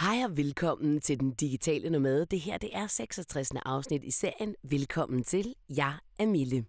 [0.00, 2.26] Hej og velkommen til Den Digitale Nomade.
[2.26, 3.50] Det her det er 66.
[3.66, 4.54] afsnit i serien.
[4.62, 5.54] Velkommen til.
[5.76, 6.64] Jeg er Mille.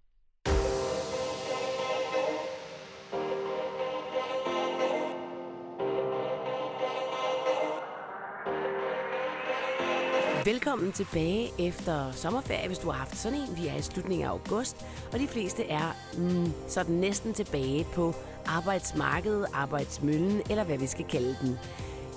[10.45, 13.57] Velkommen tilbage efter sommerferie, hvis du har haft sådan en.
[13.57, 18.13] Vi er i slutningen af august, og de fleste er mm, sådan næsten tilbage på
[18.45, 21.57] arbejdsmarkedet, arbejdsmøllen, eller hvad vi skal kalde den.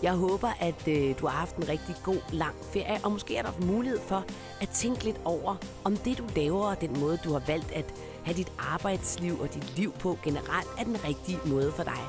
[0.03, 3.43] Jeg håber, at øh, du har haft en rigtig god, lang ferie, og måske er
[3.43, 4.25] der mulighed for
[4.61, 7.95] at tænke lidt over, om det, du laver, og den måde, du har valgt at
[8.25, 12.03] have dit arbejdsliv og dit liv på generelt, er den rigtige måde for dig.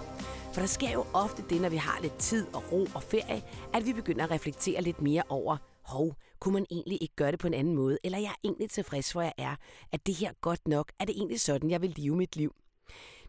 [0.54, 3.44] For der sker jo ofte det, når vi har lidt tid og ro og ferie,
[3.73, 7.40] at vi begynder at reflektere lidt mere over, hov, kunne man egentlig ikke gøre det
[7.40, 7.98] på en anden måde?
[8.04, 9.55] Eller jeg er egentlig tilfreds, hvor jeg er.
[9.91, 10.91] at det her godt nok?
[10.99, 12.55] Er det egentlig sådan, jeg vil leve mit liv?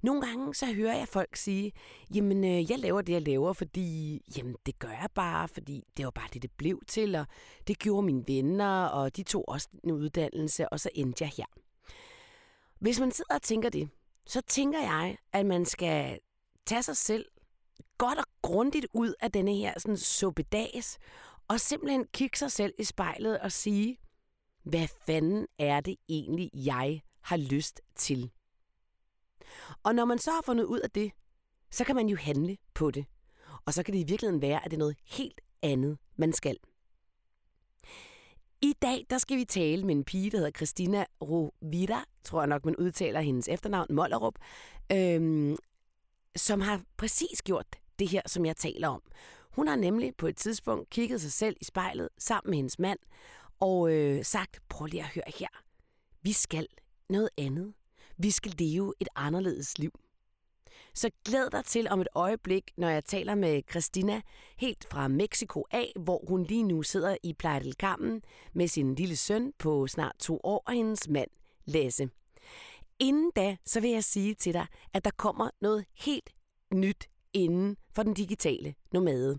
[0.03, 1.73] Nogle gange så hører jeg folk sige,
[2.15, 6.05] jamen øh, jeg laver det, jeg laver, fordi jamen, det gør jeg bare, fordi det
[6.05, 7.27] var bare det, det blev til, og
[7.69, 11.45] det gjorde mine venner, og de tog også en uddannelse, og så endte jeg her.
[12.79, 13.89] Hvis man sidder og tænker det,
[14.27, 16.19] så tænker jeg, at man skal
[16.67, 17.27] tage sig selv
[17.99, 20.99] godt og grundigt ud af denne her sådan suppedags,
[21.49, 23.99] og simpelthen kigge sig selv i spejlet og sige,
[24.63, 28.31] hvad fanden er det egentlig, jeg har lyst til?
[29.83, 31.13] Og når man så har fundet ud af det,
[31.71, 33.05] så kan man jo handle på det.
[33.65, 36.57] Og så kan det i virkeligheden være, at det er noget helt andet, man skal.
[38.63, 42.49] I dag der skal vi tale med en pige, der hedder Christina Rovida, tror jeg
[42.49, 44.35] nok, man udtaler hendes efternavn, Mollerup,
[44.93, 45.57] øhm,
[46.37, 47.67] som har præcis gjort
[47.99, 49.03] det her, som jeg taler om.
[49.51, 52.99] Hun har nemlig på et tidspunkt kigget sig selv i spejlet sammen med hendes mand
[53.61, 55.49] og øh, sagt, prøv lige at høre her,
[56.23, 56.67] vi skal
[57.09, 57.75] noget andet.
[58.23, 59.91] Vi skal leve et anderledes liv.
[60.95, 64.21] Så glæd dig til om et øjeblik, når jeg taler med Christina
[64.57, 68.95] helt fra Mexico af, hvor hun lige nu sidder i Playa del Carmen med sin
[68.95, 71.31] lille søn på snart to år og hendes mand
[71.65, 72.09] Lasse.
[72.99, 76.31] Inden da, så vil jeg sige til dig, at der kommer noget helt
[76.75, 79.39] nyt inden for den digitale nomade.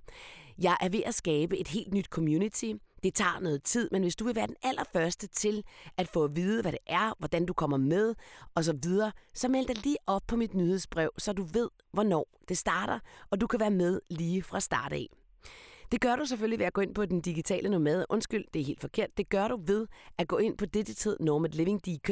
[0.58, 2.74] Jeg er ved at skabe et helt nyt community.
[3.03, 5.63] Det tager noget tid, men hvis du vil være den allerførste til
[5.97, 8.16] at få at vide, hvad det er, hvordan du kommer med
[8.56, 12.28] og så videre, så meld dig lige op på mit nyhedsbrev, så du ved, hvornår
[12.50, 15.07] det starter, og du kan være med lige fra start af.
[15.91, 18.06] Det gør du selvfølgelig ved at gå ind på den digitale nomade.
[18.09, 19.17] Undskyld, det er helt forkert.
[19.17, 22.09] Det gør du ved at gå ind på Digital Nomad Living DK.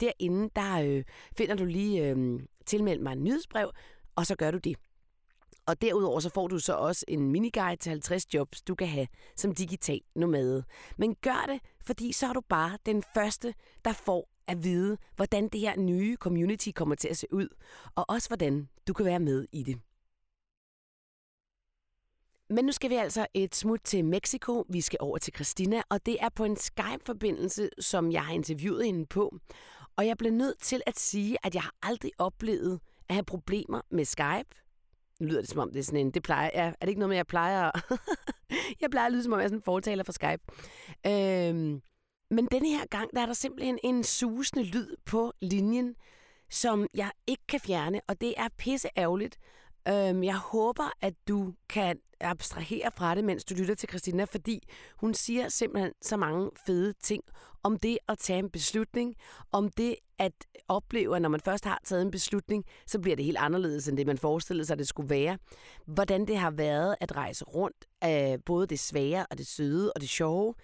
[0.00, 1.04] Derinde, der øh,
[1.36, 3.70] finder du lige øh, tilmeld mig en nyhedsbrev,
[4.16, 4.76] og så gør du det.
[5.66, 9.08] Og derudover så får du så også en miniguide til 50 jobs, du kan have
[9.36, 10.64] som digital nomade.
[10.96, 13.54] Men gør det, fordi så er du bare den første,
[13.84, 17.48] der får at vide, hvordan det her nye community kommer til at se ud,
[17.94, 19.80] og også hvordan du kan være med i det.
[22.50, 24.64] Men nu skal vi altså et smut til Mexico.
[24.68, 28.84] Vi skal over til Christina, og det er på en Skype-forbindelse, som jeg har interviewet
[28.84, 29.38] hende på.
[29.96, 33.80] Og jeg blev nødt til at sige, at jeg har aldrig oplevet at have problemer
[33.90, 34.48] med Skype.
[35.20, 36.98] Nu lyder det som om, det er sådan en, det plejer, ja, er det ikke
[36.98, 37.70] noget med, jeg plejer
[38.80, 40.42] jeg plejer at lyde som om, jeg er sådan en fortaler for Skype.
[41.06, 41.82] Øhm,
[42.30, 45.94] men denne her gang, der er der simpelthen en susende lyd på linjen,
[46.50, 49.38] som jeg ikke kan fjerne, og det er pisse ærgerligt.
[49.88, 54.68] Øhm, jeg håber, at du kan abstrahere fra det, mens du lytter til Christina, fordi
[54.96, 57.22] hun siger simpelthen så mange fede ting
[57.62, 59.14] om det at tage en beslutning,
[59.52, 60.32] om det at
[60.68, 63.96] opleve, at når man først har taget en beslutning, så bliver det helt anderledes, end
[63.96, 65.38] det man forestillede sig, det skulle være.
[65.86, 70.00] Hvordan det har været at rejse rundt af både det svære og det søde og
[70.00, 70.54] det sjove.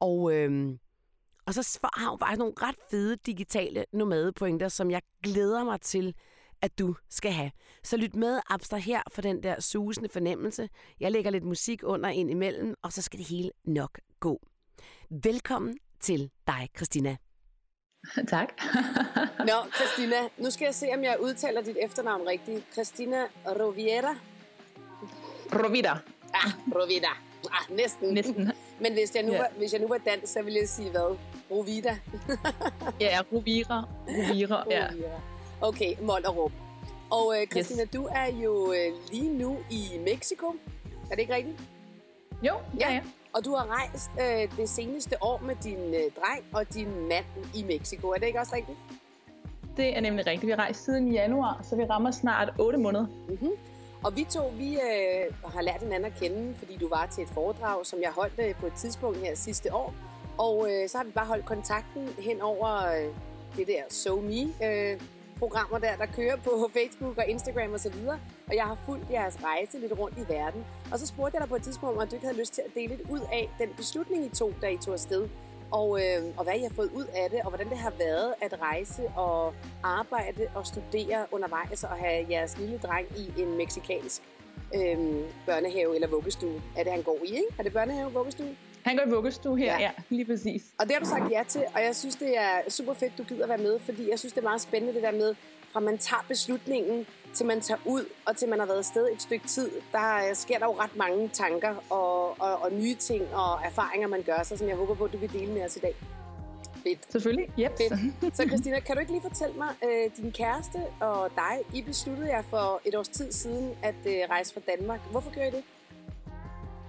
[0.00, 0.78] Og, øhm,
[1.46, 6.14] og så har hun faktisk nogle ret fede digitale nomadepointer, som jeg glæder mig til
[6.62, 7.50] at du skal have.
[7.84, 10.68] Så lyt med, abstraher for den der susende fornemmelse.
[11.00, 14.40] Jeg lægger lidt musik under ind imellem, og så skal det hele nok gå.
[15.10, 17.16] Velkommen til dig, Christina.
[18.34, 18.48] Tak.
[19.38, 22.64] Nå, Christina, nu skal jeg se, om jeg udtaler dit efternavn rigtigt.
[22.72, 24.14] Christina Roviera.
[25.52, 25.90] Rovida.
[26.34, 27.12] Ah, Rovida.
[27.52, 28.14] Ah, næsten.
[28.14, 28.52] Næsten.
[28.82, 29.38] Men hvis jeg nu, ja.
[29.38, 31.16] var, hvis jeg nu var dansk, så ville jeg sige hvad?
[31.50, 31.98] Rovida.
[33.00, 33.88] ja, Rovira.
[34.08, 34.88] Rovira, ja.
[35.60, 36.52] Okay, Mollerup.
[37.10, 37.90] Og øh, Christina, yes.
[37.90, 40.46] du er jo øh, lige nu i Mexico.
[41.10, 41.60] Er det ikke rigtigt?
[42.42, 43.00] Jo, ja, ja.
[43.32, 47.24] Og du har rejst øh, det seneste år med din øh, dreng og din mand
[47.54, 48.08] i Mexico.
[48.08, 48.78] Er det ikke også rigtigt?
[49.76, 50.46] Det er nemlig rigtigt.
[50.46, 53.06] Vi har rejst siden januar, så vi rammer snart 8 måneder.
[53.28, 53.50] Mm-hmm.
[54.04, 57.28] Og vi to, vi øh, har lært hinanden at kende, fordi du var til et
[57.28, 59.94] foredrag, som jeg holdt øh, på et tidspunkt her sidste år.
[60.38, 63.14] Og øh, så har vi bare holdt kontakten hen over øh,
[63.56, 65.00] det der So Me øh,
[65.38, 68.18] programmer der, der kører på Facebook og Instagram og så videre.
[68.48, 70.64] Og jeg har fulgt jeres rejse lidt rundt i verden.
[70.92, 72.74] Og så spurgte jeg dig på et tidspunkt, om du ikke havde lyst til at
[72.74, 75.28] dele lidt ud af den beslutning, I tog, da I tog afsted.
[75.70, 78.34] Og, øh, og hvad I har fået ud af det, og hvordan det har været
[78.40, 84.22] at rejse og arbejde og studere undervejs og have jeres lille dreng i en meksikansk
[84.74, 84.98] øh,
[85.46, 86.62] børnehave eller vuggestue.
[86.76, 87.46] Er det, han går i, ikke?
[87.58, 88.56] Er det børnehave vuggestue?
[88.82, 89.80] Han går i vuggestue her, ja.
[89.80, 90.62] ja, lige præcis.
[90.78, 93.22] Og det har du sagt ja til, og jeg synes, det er super fedt, du
[93.22, 95.34] gider være med, fordi jeg synes, det er meget spændende det der med,
[95.72, 99.22] fra man tager beslutningen, til man tager ud, og til man har været afsted et
[99.22, 103.60] stykke tid, der sker der jo ret mange tanker og, og, og nye ting og
[103.64, 105.94] erfaringer, man gør sig, som jeg håber på, du vil dele med os i dag.
[106.82, 107.12] Fedt.
[107.12, 107.72] Selvfølgelig, yep.
[107.76, 108.36] Fedt.
[108.36, 112.28] Så Christina, kan du ikke lige fortælle mig, øh, din kæreste og dig, I besluttede
[112.28, 115.00] jer for et års tid siden at øh, rejse fra Danmark.
[115.10, 115.64] Hvorfor gjorde I det?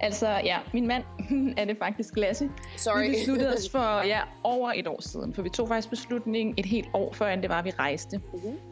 [0.00, 1.04] Altså, ja, min mand
[1.60, 2.50] er det faktisk Lasse.
[2.76, 3.02] Sorry.
[3.02, 6.66] Vi besluttede os for ja, over et år siden, for vi tog faktisk beslutningen et
[6.66, 8.20] helt år før, end det var, vi rejste.
[8.32, 8.67] Uh-huh.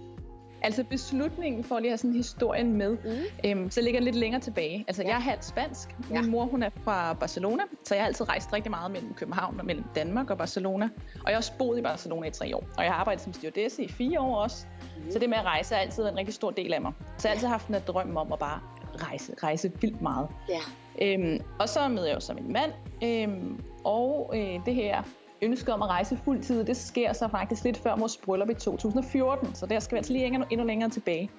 [0.66, 3.50] Altså beslutningen for at lige have sådan historien med, mm.
[3.50, 4.84] øhm, så ligger lidt længere tilbage.
[4.88, 5.08] Altså ja.
[5.08, 5.96] jeg er halvt spansk.
[6.10, 6.30] Min ja.
[6.30, 9.66] mor hun er fra Barcelona, så jeg har altid rejst rigtig meget mellem København og
[9.66, 10.88] mellem Danmark og Barcelona.
[11.14, 12.64] Og jeg har også boet i Barcelona i tre år.
[12.78, 14.66] Og jeg har arbejdet som stewardesse i fire år også.
[14.96, 15.12] Mm.
[15.12, 16.92] Så det med at rejse er altid en rigtig stor del af mig.
[17.18, 18.60] Så jeg har altid haft en drøm om at bare
[18.96, 20.28] rejse, rejse vildt meget.
[20.48, 20.60] Ja.
[21.02, 22.72] Øhm, og så møder jeg jo så min mand,
[23.02, 25.02] øhm, og øh, det her
[25.42, 29.54] ønske om at rejse fuldtid, det sker så faktisk lidt før vores bryllup i 2014,
[29.54, 31.30] så der skal vi altså lige endnu, endnu længere tilbage.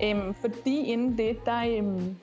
[0.00, 0.10] Ja.
[0.10, 2.16] Øhm, fordi inden det, der, øhm,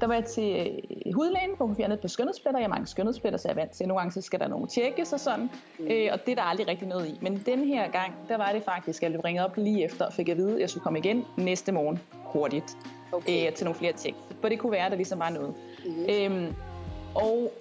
[0.00, 2.60] der var jeg til øh, hudlægen, hvor hun fjernede på skønhedspletter.
[2.60, 3.88] Jeg har mange skønhedspletter, så jeg er vant til.
[3.88, 5.50] Nogle gange så skal der nogle tjekkes og sådan.
[5.78, 5.86] Mm.
[5.90, 7.18] Øh, og det er der aldrig rigtig noget i.
[7.22, 10.04] Men den her gang, der var det faktisk, at jeg blev ringet op lige efter
[10.04, 12.76] og fik at vide, at jeg skulle komme igen næste morgen hurtigt
[13.12, 13.46] okay.
[13.46, 14.14] øh, til nogle flere tjek.
[14.40, 15.54] For det kunne være, at der ligesom var noget.
[15.86, 16.06] Mm.
[16.10, 16.54] Øhm,
[17.14, 17.52] og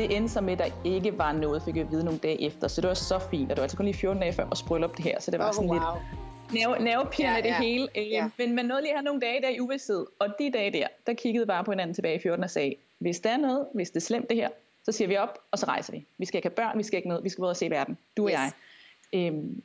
[0.00, 2.42] det endte så med, at der ikke var noget, fik jeg at vide nogle dage
[2.42, 2.68] efter.
[2.68, 4.62] Så det var så fint, og det var altså kun lige 14 dage før vores
[4.62, 5.78] bryllup det her, så det var oh, sådan wow.
[5.78, 7.58] lidt nerve, nervepirrende ja, ja.
[7.58, 7.88] det hele.
[7.96, 8.24] Ja.
[8.24, 10.70] Øhm, men man nåede lige at have nogle dage der i uvidshed, og de dage
[10.72, 13.66] der, der kiggede bare på hinanden tilbage i 14 og sagde, hvis der er noget,
[13.74, 14.48] hvis det er slemt det her,
[14.84, 16.06] så siger vi op, og så rejser vi.
[16.18, 18.28] Vi skal ikke have børn, vi skal ikke noget, vi skal både se verden, du
[18.28, 18.34] yes.
[18.34, 18.52] og jeg.
[19.12, 19.62] Øhm,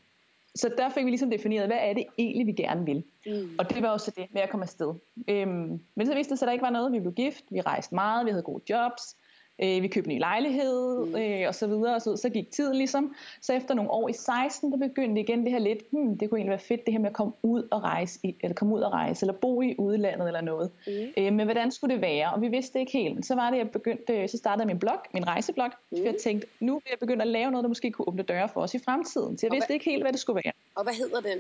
[0.56, 3.04] så der fik vi ligesom defineret, hvad er det egentlig, vi gerne vil.
[3.26, 3.56] Mm.
[3.60, 4.94] Og det var også det med at komme afsted.
[5.28, 6.92] Øhm, men så viste det sig, at der ikke var noget.
[6.92, 9.16] Vi blev gift, vi rejste meget, vi havde gode jobs.
[9.64, 11.16] Øh, vi købte en ny lejlighed, mm.
[11.16, 13.16] øh, og så videre, og så, så gik tiden ligesom.
[13.42, 16.40] Så efter nogle år i 16, der begyndte igen det her lidt, hmm, det kunne
[16.40, 18.82] egentlig være fedt, det her med at komme ud og rejse, i, eller komme ud
[18.82, 20.72] og rejse, eller bo i udlandet eller noget.
[20.88, 20.94] Mm.
[21.18, 22.34] Øh, men hvordan skulle det være?
[22.34, 23.16] Og vi vidste ikke helt.
[23.16, 25.98] Men så var det, jeg begyndte, så startede min blog, min rejseblog, mm.
[25.98, 28.50] for jeg tænkte, nu vil jeg begynde at lave noget, der måske kunne åbne døre
[28.50, 29.38] for os i fremtiden.
[29.38, 30.54] Så jeg og vidste hvad, ikke helt, hvad det skulle være.
[30.76, 31.40] Og hvad hedder den?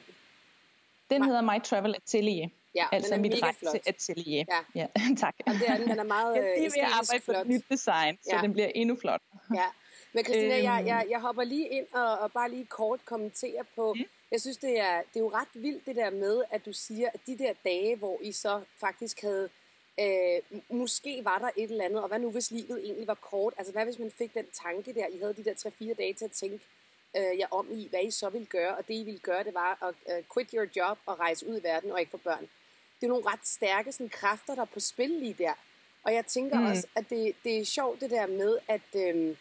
[1.09, 2.47] Den hedder My Travel Atelier.
[2.75, 4.45] Ja, altså den er mit rejseatelier.
[4.75, 4.81] Ja.
[4.81, 4.87] ja,
[5.23, 5.35] tak.
[5.45, 7.35] Og det er den, den er meget jeg vil arbejde flot.
[7.35, 8.41] på et nyt design, så ja.
[8.41, 9.21] den bliver endnu flot.
[9.55, 9.65] Ja,
[10.15, 10.63] men Christina, øhm.
[10.63, 14.03] jeg, jeg, jeg hopper lige ind og, og bare lige kort kommentere på, mm.
[14.31, 17.09] jeg synes, det er, det er jo ret vildt det der med, at du siger,
[17.13, 19.49] at de der dage, hvor I så faktisk havde,
[19.99, 23.53] øh, måske var der et eller andet, og hvad nu hvis livet egentlig var kort?
[23.57, 26.25] Altså hvad hvis man fik den tanke der, I havde de der 3-4 dage til
[26.25, 26.59] at tænke,
[27.17, 29.53] øh, jer om i, hvad I så ville gøre, og det I ville gøre, det
[29.53, 32.47] var at uh, quit your job og rejse ud i verden og ikke få børn
[33.05, 35.53] det er nogle ret stærke sådan, kræfter, der er på spil lige der.
[36.03, 36.65] Og jeg tænker mm.
[36.65, 39.37] også, at det, det er sjovt det der med, at, øhm,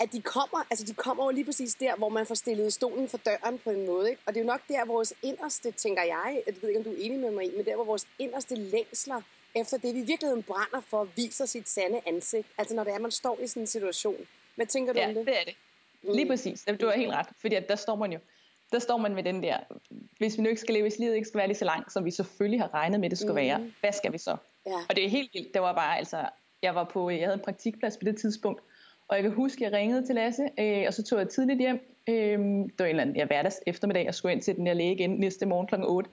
[0.00, 3.08] at de kommer, altså de kommer jo lige præcis der, hvor man får stillet stolen
[3.08, 4.10] for døren på en måde.
[4.10, 4.22] Ikke?
[4.26, 6.90] Og det er jo nok der, vores inderste, tænker jeg, jeg ved ikke, om du
[6.90, 9.20] er enig med mig i, men der, hvor vores inderste længsler
[9.54, 12.48] efter det, vi i virkeligheden brænder for, viser sit sande ansigt.
[12.58, 14.26] Altså når det er, man står i sådan en situation.
[14.54, 15.26] Hvad tænker du ja, om det?
[15.26, 15.54] det er det.
[16.02, 16.30] Lige mm.
[16.30, 16.64] præcis.
[16.80, 17.26] Du har helt ret.
[17.40, 18.18] Fordi der står man jo
[18.74, 19.56] der står man med den der,
[20.18, 22.04] hvis vi nu ikke skal leve, hvis livet ikke skal være lige så langt, som
[22.04, 23.36] vi selvfølgelig har regnet med, det skulle mm.
[23.36, 24.36] være, hvad skal vi så?
[24.66, 24.76] Ja.
[24.88, 26.16] Og det er helt vildt, det var bare, altså,
[26.62, 28.62] jeg var på, jeg havde en praktikplads på det tidspunkt,
[29.08, 31.80] og jeg kan huske, jeg ringede til Lasse, øh, og så tog jeg tidligt hjem.
[32.08, 34.74] Øh, det var en eller anden ja, hverdags eftermiddag, jeg skulle ind til den der
[34.74, 35.74] læge igen næste morgen kl.
[35.78, 36.10] 8.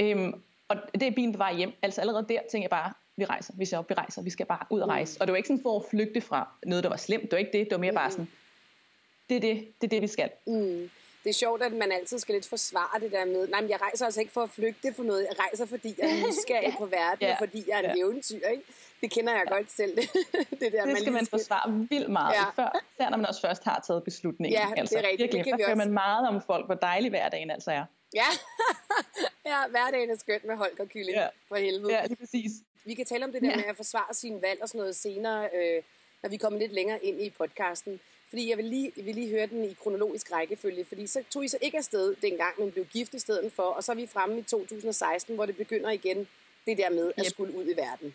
[0.00, 0.32] Øh,
[0.68, 1.72] og det er bilen på vej hjem.
[1.82, 4.46] Altså allerede der tænkte jeg bare, vi rejser, vi ser op, vi rejser, vi skal
[4.46, 4.90] bare ud og mm.
[4.90, 5.18] rejse.
[5.18, 5.20] Mm.
[5.20, 7.22] Og det var ikke sådan for at flygte fra noget, der var slemt.
[7.22, 7.96] Det var ikke det, det var mere mm.
[7.96, 8.28] bare sådan,
[9.28, 10.30] det er det, det er det, vi skal.
[10.46, 10.90] Mm
[11.24, 13.80] det er sjovt, at man altid skal lidt forsvare det der med, nej, men jeg
[13.80, 16.86] rejser altså ikke for at flygte for noget, jeg rejser, fordi jeg er nysgerrig på
[16.86, 17.32] verden, ja.
[17.32, 18.02] og fordi jeg er en ja.
[18.04, 18.62] eventyr, ikke?
[19.00, 19.54] Det kender jeg ja.
[19.54, 19.96] godt selv.
[19.96, 20.10] det,
[20.60, 21.38] det, der, det skal man, skal...
[21.38, 22.62] forsvare vildt meget, ja.
[22.62, 24.60] før, når man også først har taget beslutningen.
[24.60, 25.34] Ja, altså, det er rigtigt.
[25.34, 27.84] Virkelig, det kan man meget om folk, hvor dejlig hverdagen altså er.
[28.14, 28.26] Ja,
[29.50, 31.28] ja hverdagen er skønt med Holger Kylling, ja.
[31.48, 31.92] for helvede.
[31.92, 32.50] Ja, lige præcis.
[32.84, 33.56] Vi kan tale om det der ja.
[33.56, 35.82] med at forsvare sin valg og sådan noget senere, øh,
[36.22, 38.00] når vi kommer lidt længere ind i podcasten.
[38.30, 41.48] Fordi jeg vil lige, vil lige høre den i kronologisk rækkefølge, fordi så tog I
[41.48, 44.38] så ikke afsted dengang, men blev gift i stedet for, og så er vi fremme
[44.38, 46.28] i 2016, hvor det begynder igen
[46.66, 47.30] det der med at yep.
[47.30, 48.14] skulle ud i verden.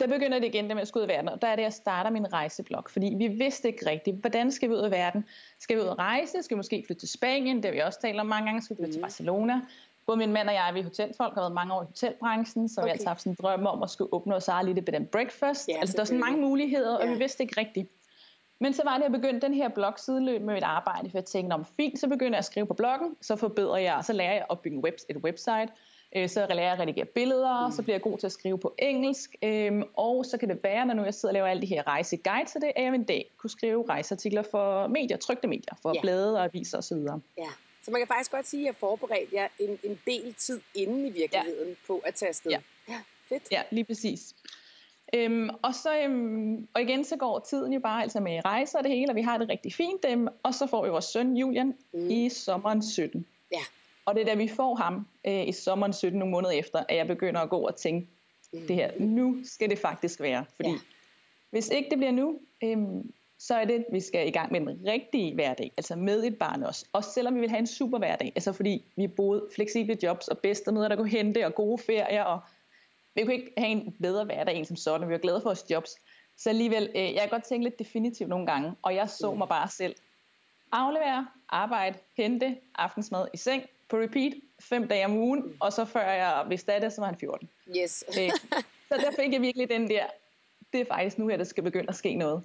[0.00, 1.62] Der begynder det igen, det med at skulle ud i verden, og der er det,
[1.62, 5.24] jeg starter min rejseblog, fordi vi vidste ikke rigtigt, hvordan skal vi ud i verden?
[5.60, 6.42] Skal vi ud og rejse?
[6.42, 7.56] Skal vi måske flytte til Spanien?
[7.56, 8.62] Det har vi også talt om mange gange.
[8.62, 8.92] Skal vi flytte mm.
[8.92, 9.60] til Barcelona?
[10.08, 12.80] både min mand og jeg, vi er hotelfolk, har været mange år i hotelbranchen, så
[12.80, 12.84] okay.
[12.84, 14.94] vi har altid haft sådan en drøm om at skulle åbne os eget lille bed
[14.94, 15.68] and breakfast.
[15.68, 17.12] Ja, altså, der er sådan mange muligheder, og ja.
[17.12, 17.88] vi vidste ikke rigtigt.
[18.60, 21.18] Men så var det, at jeg begyndte den her blog sideløb med mit arbejde, for
[21.18, 24.12] jeg tænkte, om fint, så begynder jeg at skrive på bloggen, så forbedrer jeg, så
[24.12, 25.68] lærer jeg at bygge webs, et website,
[26.16, 27.72] øh, så lærer jeg at redigere billeder, mm.
[27.72, 30.86] så bliver jeg god til at skrive på engelsk, øh, og så kan det være,
[30.86, 33.04] når nu jeg sidder og laver alle de her rejseguides til det, at jeg en
[33.04, 36.02] dag kunne skrive rejseartikler for medier, trygte medier, for yeah.
[36.02, 36.98] blade og aviser osv.
[37.38, 37.50] Ja.
[37.82, 41.06] Så man kan faktisk godt sige, at jeg forberedte jer en, en del tid inden
[41.06, 41.74] i virkeligheden ja.
[41.86, 42.50] på at tage afsted.
[42.50, 42.60] Ja.
[42.88, 43.42] ja, fedt.
[43.52, 44.34] Ja, lige præcis.
[45.14, 48.84] Øhm, og, så, øhm, og igen så går tiden jo bare altså med rejser og
[48.84, 50.04] det hele, og vi har det rigtig fint.
[50.08, 52.10] Øhm, og så får vi vores søn Julian mm.
[52.10, 53.26] i sommeren 17.
[53.52, 53.60] Ja.
[54.04, 56.96] Og det er da vi får ham øh, i sommeren 17, nogle måneder efter, at
[56.96, 58.08] jeg begynder at gå og tænke,
[58.52, 58.66] mm.
[58.66, 60.44] det her, nu skal det faktisk være.
[60.56, 60.78] Fordi ja.
[61.50, 64.60] hvis ikke det bliver nu, øhm, så er det, at vi skal i gang med
[64.60, 66.86] en rigtig hverdag, altså med et barn også.
[66.92, 70.38] Også selvom vi vil have en super hverdag, altså fordi vi boede fleksible jobs og
[70.38, 72.40] bedstemøder, der kunne hente, og gode ferier, og
[73.18, 75.08] vi kunne ikke have en bedre hverdag end som sådan.
[75.08, 75.96] Vi var glade for vores jobs.
[76.36, 79.48] Så alligevel, øh, jeg kan godt tænke lidt definitivt nogle gange, og jeg så mig
[79.48, 79.94] bare selv
[80.72, 86.00] aflevere, arbejde, hente, aftensmad i seng, på repeat, fem dage om ugen, og så før
[86.00, 87.48] jeg vidste af det, så var han 14.
[87.76, 88.04] Yes.
[88.08, 88.30] øh,
[88.88, 90.04] så der fik jeg virkelig den der,
[90.72, 92.42] det er faktisk nu her, der skal begynde at ske noget.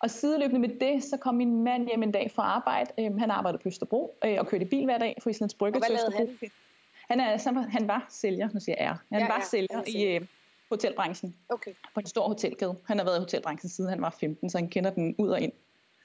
[0.00, 2.90] Og sideløbende med det, så kom min mand hjem en dag fra arbejde.
[2.98, 5.94] Øh, han arbejdede på Østerbro øh, og kørte bil hver dag fra Islands Brygge til
[5.94, 6.26] Østerbro.
[6.40, 6.50] Han?
[7.10, 8.96] Han, er, han var sælger, nu siger jeg er.
[9.12, 10.26] Han ja, var ja, sælger i øh,
[10.68, 11.72] hotelbranchen okay.
[11.94, 12.76] på en stor hotelkæde.
[12.86, 15.40] Han har været i hotelbranchen siden han var 15, så han kender den ud og
[15.40, 15.52] ind.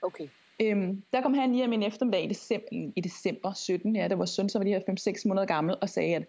[0.02, 0.28] Okay.
[0.60, 4.26] Øhm, der kom han hjem en eftermiddag i december, i december 17, ja, der var
[4.26, 6.24] søn, så var de her 5-6 måneder gammel, og sagde, at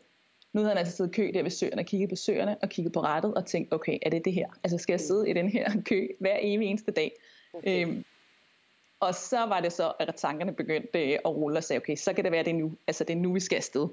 [0.52, 2.93] nu havde han altså siddet kø der ved søerne og kigget på søerne og kigget
[2.93, 4.47] på rettet og tænkt, okay, er det det her?
[4.64, 5.07] Altså skal jeg mm.
[5.07, 7.12] sidde i den her kø hver evig eneste dag?
[7.52, 7.87] Okay.
[7.87, 8.04] Øhm,
[9.00, 12.12] og så var det så, at tankerne begyndte øh, at rulle og sagde, okay, så
[12.12, 12.73] kan det være det nu.
[12.87, 13.88] Altså det er nu, vi skal afsted.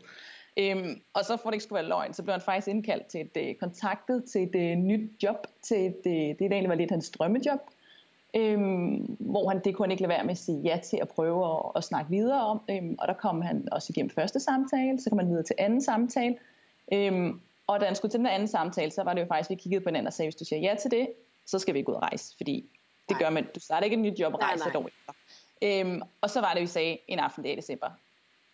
[0.57, 3.21] Øhm, og så for det ikke skulle være løgn, så blev han faktisk indkaldt til
[3.21, 6.75] et uh, kontaktet til et uh, nyt job, til et, uh, det der egentlig var
[6.75, 7.59] lidt hans drømmejob,
[8.35, 11.09] øhm, hvor han det kunne han ikke lade være med at sige ja til at
[11.09, 12.61] prøve at, at snakke videre om.
[12.69, 15.81] Øhm, og der kom han også igennem første samtale, så kom han videre til anden
[15.81, 16.35] samtale.
[16.93, 19.55] Øhm, og da han skulle til den anden samtale, så var det jo faktisk, at
[19.57, 21.07] vi kiggede på hinanden og sagde, hvis du siger ja til det,
[21.45, 22.69] så skal vi ikke ud og rejse, fordi
[23.09, 23.19] det nej.
[23.19, 25.13] gør man, du starter ikke et nyt job og rejser et år efter.
[25.61, 27.89] Øhm, og så var det, vi sagde en aften i december,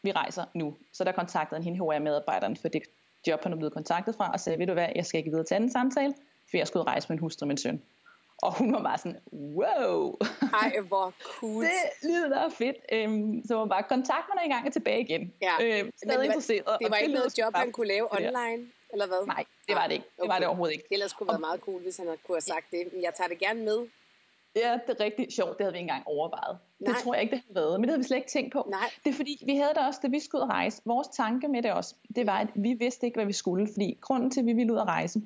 [0.07, 0.75] vi rejser nu.
[0.93, 2.83] Så der kontaktede han hende HR-medarbejderen for det
[3.27, 5.45] job, han er blevet kontaktet fra, og sagde, ved du hvad, jeg skal ikke videre
[5.45, 6.13] til anden samtale,
[6.49, 7.81] for jeg og rejse med en hustru og min søn.
[8.37, 10.17] Og hun var bare sådan, wow.
[10.63, 11.63] Ej, hvor cool.
[11.65, 12.77] det lyder fedt.
[12.91, 15.33] Øhm, så man bare kontakte mig en gang og tilbage igen.
[15.41, 15.53] Ja.
[15.61, 16.77] Øhm, stadig Men interesseret.
[16.81, 18.61] Det var ikke noget job, han kunne lave online,
[18.93, 19.25] eller hvad?
[19.27, 20.05] Nej, det var det ikke.
[20.15, 20.33] Det okay.
[20.33, 20.85] var det overhovedet ikke.
[20.89, 22.81] Det ellers kunne være meget cool, hvis han kunne have sagt det.
[23.01, 23.79] Jeg tager det gerne med.
[24.55, 25.57] Ja, det er rigtig sjovt.
[25.57, 26.57] Det havde vi ikke engang overvejet.
[26.79, 26.93] Nej.
[26.93, 27.79] Det tror jeg ikke, det havde været.
[27.79, 28.67] Men det havde vi slet ikke tænkt på.
[28.69, 28.79] Nej.
[29.03, 30.81] Det er fordi, vi havde det også, da vi skulle ud og rejse.
[30.85, 33.67] Vores tanke med det også, det var, at vi vidste ikke, hvad vi skulle.
[33.67, 35.21] Fordi grunden til, at vi ville ud og rejse,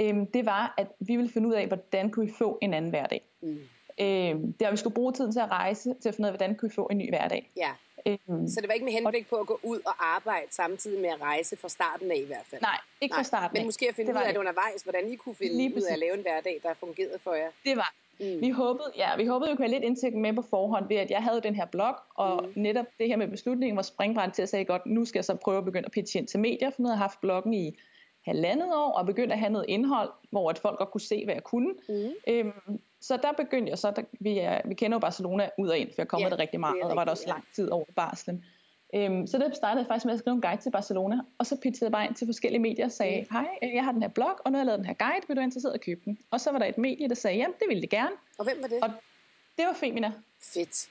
[0.00, 2.90] øhm, det var, at vi ville finde ud af, hvordan kunne vi få en anden
[2.90, 3.22] hverdag.
[3.40, 3.58] Mm.
[4.00, 6.32] Øhm, det var, at vi skulle bruge tiden til at rejse, til at finde ud
[6.32, 7.50] af, hvordan kunne vi få en ny hverdag.
[7.56, 7.70] Ja.
[8.06, 11.10] Øhm, så det var ikke med henblik på at gå ud og arbejde samtidig med
[11.10, 12.62] at rejse fra starten af i hvert fald?
[12.62, 13.18] Nej, ikke Nej.
[13.18, 13.60] fra starten af.
[13.60, 15.98] Men måske at finde ud af det undervejs, hvordan I kunne finde ud af at
[15.98, 17.50] lave en hverdag, der fungerede for jer?
[17.64, 18.40] Det var Mm.
[18.40, 21.10] Vi håbede, ja, vi håbede, vi kunne have lidt indtægt med på forhånd ved, at
[21.10, 22.62] jeg havde den her blog, og mm.
[22.62, 25.34] netop det her med beslutningen var springbrænd til at sige, godt, nu skal jeg så
[25.34, 27.78] prøve at begynde at pitche ind til medier, for nu har jeg haft bloggen i
[28.24, 31.34] halvandet år, og begyndt at have noget indhold, hvor at folk godt kunne se, hvad
[31.34, 31.74] jeg kunne.
[31.88, 32.10] Mm.
[32.28, 35.78] Øhm, så der begyndte jeg så, der, vi, er, vi kender jo Barcelona ud og
[35.78, 37.70] ind, for jeg kom ja, det rigtig meget, og der var der også lang tid
[37.70, 38.44] over barslen.
[38.96, 41.56] Øhm, så det startede jeg faktisk med at skrive en guide til Barcelona, og så
[41.62, 43.36] pitchede jeg bare ind til forskellige medier og sagde, mm.
[43.36, 45.36] hej, jeg har den her blog, og nu har jeg lavet den her guide, vil
[45.36, 46.18] du være interesseret at købe den?
[46.30, 48.16] Og så var der et medie, der sagde, jamen det ville det gerne.
[48.38, 48.78] Og hvem var det?
[48.82, 48.90] Og
[49.58, 50.12] det var Femina.
[50.54, 50.76] Fedt.
[50.76, 50.90] Skide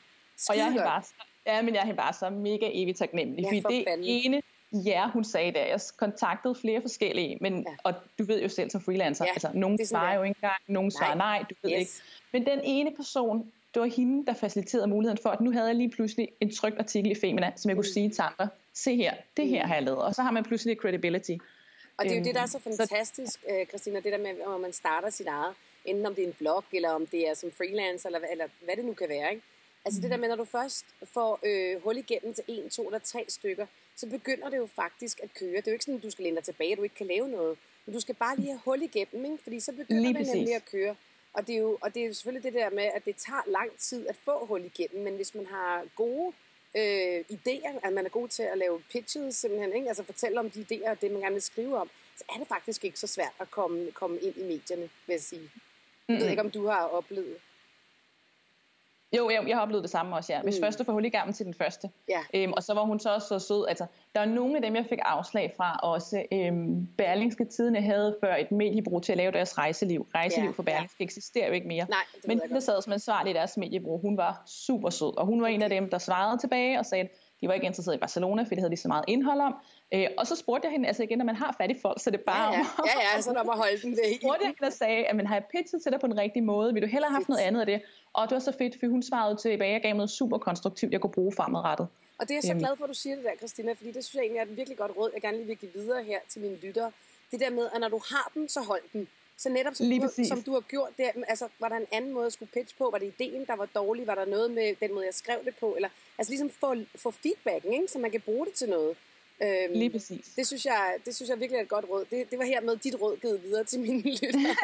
[0.49, 1.03] og jeg er bare,
[1.45, 4.05] ja, men jeg er bare så mega evigt taknemmelig, ja, for det fanden.
[4.07, 5.65] ene ja, hun sagde der.
[5.65, 7.75] Jeg kontaktede flere forskellige, men, ja.
[7.83, 10.91] og du ved jo selv som freelancer, ja, altså nogen svarer jo ikke engang, nogen
[10.91, 11.79] svarer nej, du ved yes.
[11.79, 11.91] ikke.
[12.31, 15.75] Men den ene person, det var hende, der faciliterede muligheden for, at nu havde jeg
[15.75, 17.93] lige pludselig en trygt artikel i Femina, som jeg kunne mm.
[17.93, 19.67] sige til andre, se her, det her mm.
[19.67, 20.01] har jeg lavet.
[20.03, 21.35] Og så har man pludselig credibility.
[21.97, 24.17] Og det er jo det, der er så øhm, fantastisk, så, øh, Christina, det der
[24.17, 25.53] med, at man starter sit eget,
[25.85, 28.75] enten om det er en blog, eller om det er som freelancer, eller, eller hvad
[28.75, 29.29] det nu kan være.
[29.31, 29.43] Ikke?
[29.85, 30.01] Altså mm.
[30.01, 33.25] det der med, når du først får øh, hul igennem til en, to eller tre
[33.27, 33.65] stykker,
[33.95, 35.57] så begynder det jo faktisk at køre.
[35.57, 37.07] Det er jo ikke sådan, at du skal læne dig tilbage, at du ikke kan
[37.07, 37.57] lave noget.
[37.85, 39.43] Men du skal bare lige have hul igennem, ikke?
[39.43, 40.95] fordi så begynder lige det nemlig at køre.
[41.35, 43.41] Og det, er jo, og det er jo selvfølgelig det der med, at det tager
[43.47, 46.33] lang tid at få hul igennem, men hvis man har gode
[46.77, 49.87] øh, idéer, at man er god til at lave pitches simpelthen, ikke?
[49.87, 52.47] altså fortælle om de idéer og det, man gerne vil skrive om, så er det
[52.47, 55.51] faktisk ikke så svært at komme, komme ind i medierne, vil jeg sige.
[56.09, 57.37] Jeg ved ikke, om du har oplevet.
[59.17, 60.41] Jo, jeg, jeg har oplevet det samme også, ja.
[60.41, 60.63] Hvis mm.
[60.63, 61.89] første for huligammen til den første.
[62.09, 62.19] Ja.
[62.33, 63.65] Øhm, og så var hun så også så sød.
[63.67, 66.23] Altså, der er nogle af dem, jeg fik afslag fra også.
[66.31, 70.07] Øhm, Berlingske Tidene havde før et mediebrug til at lave deres rejseliv.
[70.15, 71.03] Rejseliv ja, for Berlingske ja.
[71.03, 71.85] eksisterer jo ikke mere.
[71.89, 75.17] Nej, Men den, der sad som ansvarlig i deres mediebrug, hun var super sød.
[75.17, 75.55] Og hun var okay.
[75.55, 77.07] en af dem, der svarede tilbage og sagde,
[77.45, 79.55] de var ikke interesseret i Barcelona, fordi det havde de så meget indhold om.
[79.93, 82.09] Øh, og så spurgte jeg hende, altså igen, når man har fat i folk, så
[82.11, 82.65] det er bare ja, ja.
[82.77, 82.85] om...
[82.87, 84.19] ja, ja, så der må holde den væk.
[84.21, 86.43] spurgte jeg hende og sagde, at man har jeg pitchet til dig på den rigtige
[86.43, 86.73] måde?
[86.73, 87.81] Vil du hellere have haft noget andet af det?
[88.13, 91.01] Og det var så fedt, for hun svarede tilbage og gav noget super konstruktivt, jeg
[91.01, 91.87] kunne bruge fremadrettet.
[92.19, 92.59] Og det er jeg så øhm.
[92.59, 94.57] glad for, at du siger det der, Christina, fordi det synes jeg egentlig er et
[94.57, 96.91] virkelig godt råd, jeg gerne lige vil give videre her til mine lyttere.
[97.31, 99.07] Det der med, at når du har den, så hold den.
[99.37, 102.13] Så netop som, Lige du, som du har gjort der, altså var der en anden
[102.13, 102.89] måde at skulle pitch på?
[102.89, 104.07] Var det ideen, der var dårlig?
[104.07, 105.75] Var der noget med den måde, jeg skrev det på?
[105.75, 107.87] Eller, altså ligesom få, få feedbacken, ikke?
[107.87, 108.95] så man kan bruge det til noget.
[109.43, 110.25] Øhm, Lige præcis.
[110.35, 112.05] Det synes, jeg, det synes jeg virkelig er et godt råd.
[112.11, 114.31] Det, det var hermed dit råd givet videre til mine lyttere.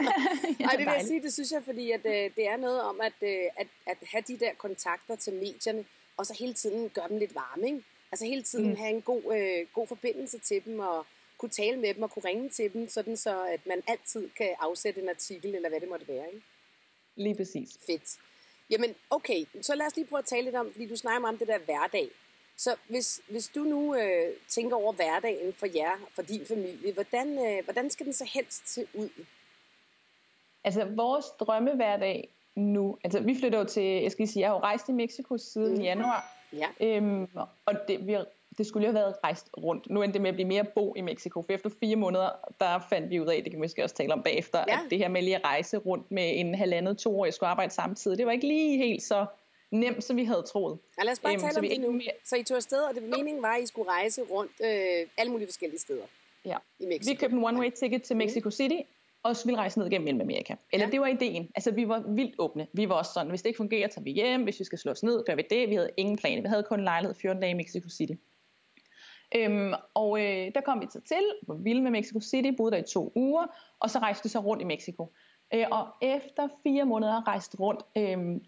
[0.59, 2.81] ja, Ej, det vil jeg sige, det synes jeg, fordi at, øh, det er noget
[2.81, 5.85] om at, øh, at, at have de der kontakter til medierne,
[6.17, 7.67] og så hele tiden gøre dem lidt varme.
[7.67, 7.83] Ikke?
[8.11, 8.75] Altså hele tiden mm.
[8.75, 11.05] have en god, øh, god forbindelse til dem, og
[11.41, 14.49] kunne tale med dem og kunne ringe til dem, sådan så at man altid kan
[14.59, 16.27] afsætte en artikel, eller hvad det måtte være.
[16.27, 16.41] Ikke?
[17.15, 17.69] Lige præcis.
[17.85, 18.17] Fedt.
[18.69, 21.37] Jamen, okay, så lad os lige prøve at tale lidt om, fordi du snakker om
[21.37, 22.07] det der hverdag.
[22.57, 27.27] Så hvis, hvis du nu øh, tænker over hverdagen for jer, for din familie, hvordan,
[27.47, 29.09] øh, hvordan skal den så helst se ud?
[30.63, 34.61] Altså, vores drømmehverdag nu, altså vi flytter jo til, jeg skal sige, jeg har jo
[34.61, 35.81] rejst i Mexico siden mm.
[35.81, 36.67] januar, ja.
[36.79, 37.27] øhm,
[37.65, 38.17] og det, vi,
[38.57, 39.89] det skulle jo have været rejst rundt.
[39.89, 42.29] Nu endte det med at blive mere bo i Mexico, for efter fire måneder,
[42.59, 44.73] der fandt vi ud af, det kan vi måske også tale om bagefter, ja.
[44.73, 47.49] at det her med lige at rejse rundt med en halvandet, to år, jeg skulle
[47.49, 49.25] arbejde samtidig, det var ikke lige helt så
[49.71, 50.79] nemt, som vi havde troet.
[50.99, 51.91] Ja, lad os bare æm, øhm, tale om det nu.
[51.91, 52.11] Mere...
[52.25, 55.31] Så I tog afsted, og det meningen var, at I skulle rejse rundt øh, alle
[55.31, 56.03] mulige forskellige steder
[56.45, 56.57] ja.
[56.79, 57.11] i Mexico.
[57.11, 58.79] Vi købte en one-way ticket til Mexico City,
[59.23, 60.55] og så ville rejse ned gennem Amerika.
[60.73, 60.91] Eller ja.
[60.91, 61.51] det var ideen.
[61.55, 62.67] Altså, vi var vildt åbne.
[62.73, 64.43] Vi var også sådan, hvis det ikke fungerer, tager vi hjem.
[64.43, 65.69] Hvis vi skal slå os ned, gør vi det.
[65.69, 66.41] Vi havde ingen planer.
[66.41, 68.13] Vi havde kun en lejlighed 14 dage i Mexico City.
[69.35, 72.77] Øhm, og øh, der kom vi så til, var vilde med Mexico City, boede der
[72.77, 73.45] i to uger,
[73.79, 75.13] og så rejste vi så rundt i Mexico.
[75.53, 78.41] Øh, og efter fire måneder rejst rundt, øh,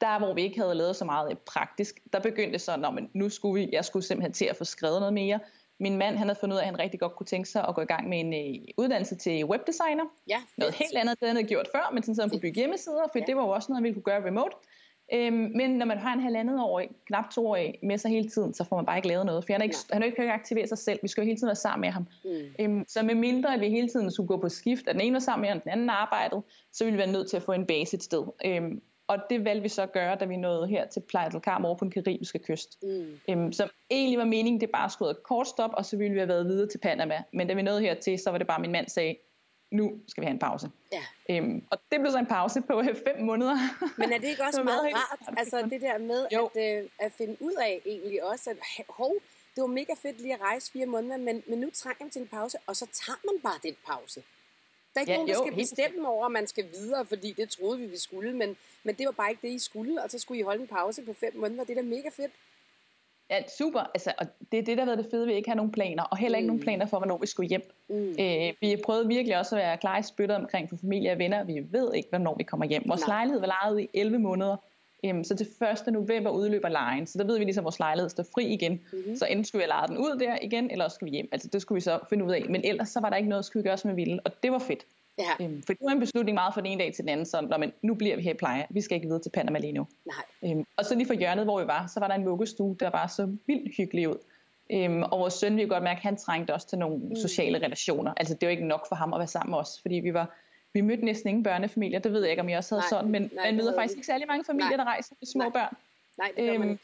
[0.00, 3.28] der hvor vi ikke havde lavet så meget praktisk, der begyndte så, når man, nu
[3.28, 5.40] skulle vi, jeg skulle simpelthen til at få skrevet noget mere.
[5.80, 7.74] Min mand, han havde fundet ud af, at han rigtig godt kunne tænke sig at
[7.74, 10.04] gå i gang med en uh, uddannelse til webdesigner.
[10.28, 12.60] Ja, noget helt andet, det han havde gjort før, men sådan, så han kunne bygge
[12.60, 13.24] hjemmesider, for ja.
[13.26, 14.56] det var jo også noget, ville kunne gøre remote.
[15.12, 18.54] Øhm, men når man har en halvandet år, knap to år med sig hele tiden,
[18.54, 19.44] så får man bare ikke lavet noget.
[19.44, 20.98] For han, er ikke, han er ikke aktivere sig selv.
[21.02, 22.06] Vi skal jo hele tiden være sammen med ham.
[22.24, 22.30] Mm.
[22.60, 25.14] Øhm, så med mindre, at vi hele tiden skulle gå på skift, at den ene
[25.14, 26.42] var sammen med ham, den anden arbejdede,
[26.72, 28.24] så ville vi være nødt til at få en base et sted.
[28.44, 31.40] Øhm, og det valgte vi så at gøre, da vi nåede her til Playa del
[31.40, 32.78] Carmen over på den karibiske kyst.
[32.82, 33.18] Mm.
[33.28, 36.18] Øhm, så egentlig var meningen, det bare skulle et kort stop, og så ville vi
[36.18, 37.22] have været videre til Panama.
[37.32, 39.14] Men da vi nåede hertil, så var det bare, min mand sagde,
[39.70, 40.70] nu skal vi have en pause.
[40.92, 41.02] Ja.
[41.30, 43.56] Øhm, og det blev så en pause på fem måneder.
[43.98, 47.12] Men er det ikke også det meget, rart, altså det der med at, øh, at
[47.12, 48.56] finde ud af egentlig også, at
[48.88, 49.12] hov,
[49.54, 52.22] det var mega fedt lige at rejse fire måneder, men, men nu trænger man til
[52.22, 54.22] en pause, og så tager man bare den pause.
[54.94, 57.32] Der er ikke ja, nogen, der jo, skal bestemme over, at man skal videre, fordi
[57.32, 60.10] det troede vi, vi skulle, men, men det var bare ikke det, I skulle, og
[60.10, 61.64] så skulle I holde en pause på fem måneder.
[61.64, 62.32] Det er da mega fedt.
[63.30, 63.80] Ja, super.
[63.80, 66.02] Altså, og det er det, der har været det fede, vi ikke har nogen planer,
[66.02, 66.48] og heller ikke mm.
[66.48, 67.62] nogen planer for, hvornår vi skulle hjem.
[67.88, 67.94] Mm.
[68.20, 71.18] Øh, vi har prøvet virkelig også at være klar i spyttet omkring for familie og
[71.18, 71.44] venner.
[71.44, 72.82] Vi ved ikke, hvornår vi kommer hjem.
[72.86, 73.16] Vores Nej.
[73.16, 74.56] lejlighed var lejet i 11 måneder,
[75.04, 75.46] øhm, så til
[75.86, 75.92] 1.
[75.92, 77.06] november udløber lejen.
[77.06, 78.80] Så der ved vi ligesom, at vores lejlighed står fri igen.
[78.92, 79.16] Mm.
[79.16, 81.28] Så enten skulle vi lege den ud der igen, eller også skulle vi hjem.
[81.32, 82.44] Altså det skulle vi så finde ud af.
[82.48, 84.20] Men ellers så var der ikke noget, skulle vi gøre, som vi ville.
[84.24, 84.86] Og det var fedt.
[85.18, 85.44] Ja.
[85.44, 87.40] Øhm, for det var en beslutning meget fra den ene dag til den anden, så
[87.40, 89.72] når man, nu bliver vi her i pleje, vi skal ikke videre til Panama lige
[89.72, 89.86] nu.
[90.06, 90.50] Nej.
[90.50, 92.90] Øhm, og så lige for hjørnet, hvor vi var, så var der en vuggestue, der
[92.90, 94.18] var så vildt hyggelig ud.
[94.72, 97.16] Øhm, og vores søn, vi kunne godt mærke, han trængte også til nogle mm.
[97.16, 98.14] sociale relationer.
[98.16, 100.36] Altså det var ikke nok for ham at være sammen med os, fordi vi var
[100.76, 103.10] vi mødte næsten ingen børnefamilier, det ved jeg ikke, om I også havde nej, sådan,
[103.10, 104.76] men nej, man møder faktisk ikke særlig mange familier, nej.
[104.76, 105.52] der rejser med små nej.
[105.52, 105.76] børn.
[106.18, 106.82] Nej, det gør øhm, man ikke.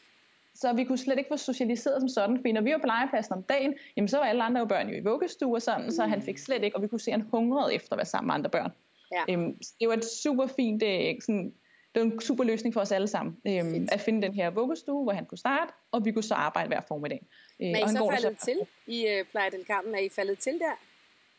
[0.55, 3.33] Så vi kunne slet ikke få socialiseret som sådan, for når vi var på legepladsen
[3.33, 5.91] om dagen, jamen så var alle andre jo børn jo i vuggestue og sådan, mm.
[5.91, 8.05] så han fik slet ikke, og vi kunne se, at han hungrede efter at være
[8.05, 8.71] sammen med andre børn.
[9.11, 9.33] Ja.
[9.33, 11.53] Øhm, det var et super fint, øh, sådan,
[11.95, 15.03] det var en super løsning for os alle sammen, øhm, at finde den her vuggestue,
[15.03, 17.27] hvor han kunne starte, og vi kunne så arbejde hver formiddag.
[17.61, 18.45] Øh, Men er I så faldet så...
[18.45, 19.95] til i uh, Playa del Carmen?
[19.95, 20.75] Er I faldet til der?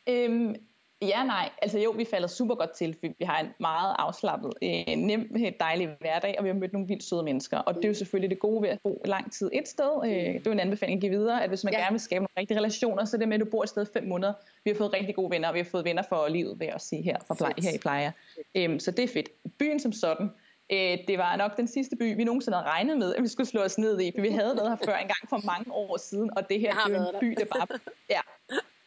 [0.07, 0.57] Øhm,
[1.09, 1.51] Ja, nej.
[1.63, 5.37] Altså jo, vi falder super godt til, for vi har en meget afslappet, øh, nem,
[5.61, 7.59] dejlig hverdag, og vi har mødt nogle vildt søde mennesker.
[7.59, 10.01] Og det er jo selvfølgelig det gode ved at bo lang tid et sted.
[10.05, 11.79] Øh, det er en anbefaling at give videre, at hvis man ja.
[11.79, 13.87] gerne vil skabe nogle rigtige relationer, så er det med, at du bor et sted
[13.93, 14.33] fem måneder.
[14.65, 16.75] Vi har fået rigtig gode venner, og vi har fået venner for livet, vil jeg
[16.75, 18.13] også sige, her, fra pleje, her i Pleje.
[18.55, 19.29] Øhm, så det er fedt.
[19.59, 20.31] Byen som sådan,
[20.73, 23.47] øh, det var nok den sidste by, vi nogensinde havde regnet med, at vi skulle
[23.47, 25.97] slå os ned i, for vi havde været her før en gang for mange år
[25.97, 27.67] siden, og det her det er en by, der bare...
[28.11, 28.21] Ja,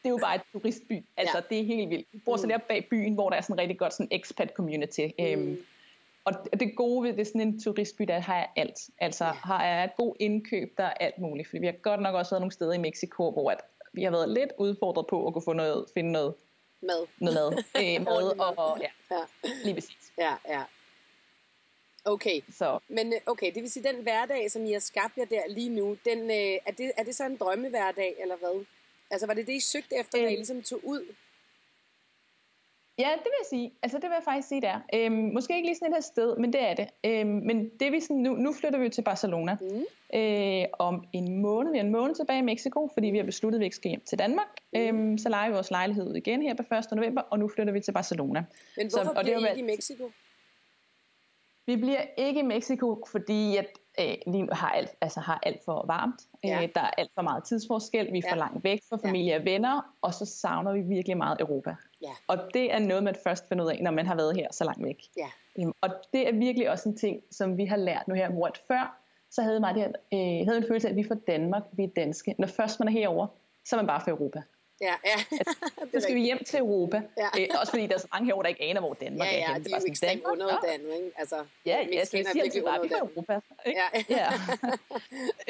[0.03, 1.05] det er jo bare et turistby.
[1.17, 1.43] Altså, ja.
[1.49, 2.07] det er helt vildt.
[2.11, 2.41] Vi bor mm.
[2.41, 5.07] så der bag byen, hvor der er sådan en rigtig godt sådan expat community.
[5.19, 5.25] Mm.
[5.25, 5.57] Øhm,
[6.25, 8.79] og det gode ved det er sådan en turistby, der har jeg alt.
[8.97, 9.31] Altså ja.
[9.31, 11.47] har jeg et god indkøb, der er alt muligt.
[11.47, 13.61] Fordi vi har godt nok også været nogle steder i Mexico, hvor at
[13.93, 16.33] vi har været lidt udfordret på at kunne få noget, finde noget
[16.81, 17.07] mad.
[17.19, 17.63] Noget mad.
[17.81, 20.13] øh, mad og, og, ja, ja, lige præcis.
[20.17, 20.63] Ja, ja.
[22.05, 22.79] Okay, så.
[22.87, 25.69] men øh, okay, det vil sige, den hverdag, som I har skabt jer der lige
[25.69, 28.65] nu, den, øh, er, det, er det så en drømmehverdag, eller hvad?
[29.11, 30.25] Altså var det det, I søgte efter, øh.
[30.25, 31.01] da I ligesom tog ud?
[32.99, 33.73] Ja, det vil jeg sige.
[33.83, 34.79] Altså, det vil jeg faktisk sige, der.
[34.93, 36.87] Øhm, måske ikke lige sådan et her sted, men det er det.
[37.05, 40.19] Øhm, men det vi sådan, nu, nu flytter vi jo til Barcelona mm.
[40.19, 41.71] øh, om en måned.
[41.71, 43.89] Vi er en måned tilbage i Mexico, fordi vi har besluttet, at vi ikke skal
[43.89, 44.47] hjem til Danmark.
[44.73, 44.79] Mm.
[44.79, 46.85] Øhm, så leger vi vores lejlighed ud igen her på 1.
[46.91, 48.43] november, og nu flytter vi til Barcelona.
[48.77, 50.11] Men hvorfor så, og bliver det I ikke i Mexico?
[51.65, 53.67] Vi bliver ikke i Mexico, fordi at,
[53.99, 56.21] øh, lige har alt, altså har alt for varmt.
[56.43, 56.63] Ja.
[56.63, 58.13] Øh, der er alt for meget tidsforskel.
[58.13, 58.31] Vi er ja.
[58.31, 59.39] for langt væk fra familie ja.
[59.39, 61.75] og venner, og så savner vi virkelig meget Europa.
[62.01, 62.11] Ja.
[62.27, 64.63] Og det er noget, man først finder ud af, når man har været her så
[64.63, 65.03] langt væk.
[65.17, 65.27] Ja.
[65.59, 68.61] Øhm, og det er virkelig også en ting, som vi har lært nu her, at
[68.67, 68.97] før,
[69.31, 71.63] så havde man det her, øh, havde en følelse af, at vi er fra Danmark,
[71.71, 72.35] vi er danske.
[72.39, 73.27] Når først man er herover,
[73.65, 74.41] så er man bare fra Europa.
[74.81, 75.17] Ja, ja.
[75.31, 75.55] altså,
[75.93, 77.01] så skal vi hjem til Europa.
[77.17, 77.27] Ja.
[77.39, 79.43] Øh, også fordi der er så mange herovre, der ikke aner, hvor Danmark ja, ja,
[79.43, 79.51] er.
[79.51, 81.11] Ja, de er jo ekstremt underuddannet, ikke?
[81.15, 81.35] Altså,
[81.65, 83.39] ja, ja, så jeg siger bare, vi er Europa.
[83.65, 83.81] Ikke?
[84.09, 84.15] Ja.
[84.17, 84.29] ja.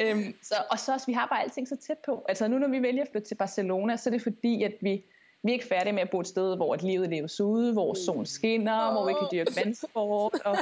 [0.10, 2.24] øhm, så, og så også, vi har bare alting så tæt på.
[2.28, 5.04] Altså nu, når vi vælger at flytte til Barcelona, så er det fordi, at vi,
[5.42, 7.92] vi er ikke færdige med at bo et sted, hvor et livet leves ude, hvor
[7.92, 7.96] mm.
[7.96, 8.92] solen skinner, oh.
[8.92, 10.34] hvor vi kan dyrke vandsport.
[10.44, 10.56] Og,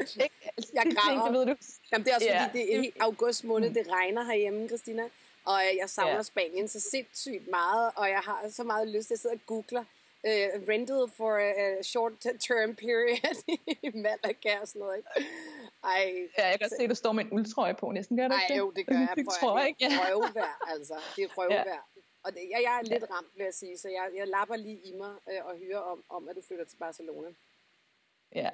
[0.00, 0.50] ikke?
[0.56, 1.24] Altså, jeg græder.
[1.24, 1.54] Det ved du.
[1.92, 2.46] Jamen, det er også ja.
[2.46, 5.02] fordi, det er august måned, det regner herhjemme, Christina.
[5.44, 6.22] Og jeg savner ja.
[6.22, 9.78] Spanien så sindssygt meget, og jeg har så meget lyst til at sidde og google
[9.78, 13.36] uh, rented for a, short term period
[13.86, 14.96] i Malaga og sådan noget.
[14.96, 15.10] Ikke?
[15.84, 18.16] Ej, ja, jeg kan se, at du står med en uldtrøje på næsten.
[18.16, 19.08] Gør du Ej, jo, det gør jeg.
[19.40, 20.94] Prøv, det er røvvær, altså.
[21.16, 21.64] Det er røvvær.
[21.66, 21.78] Ja.
[22.24, 24.80] Og det, jeg, jeg er lidt ramt, vil jeg sige, så jeg, jeg lapper lige
[24.84, 27.28] i mig øh, og hører om, om, at du flytter til Barcelona.
[28.34, 28.50] Ja,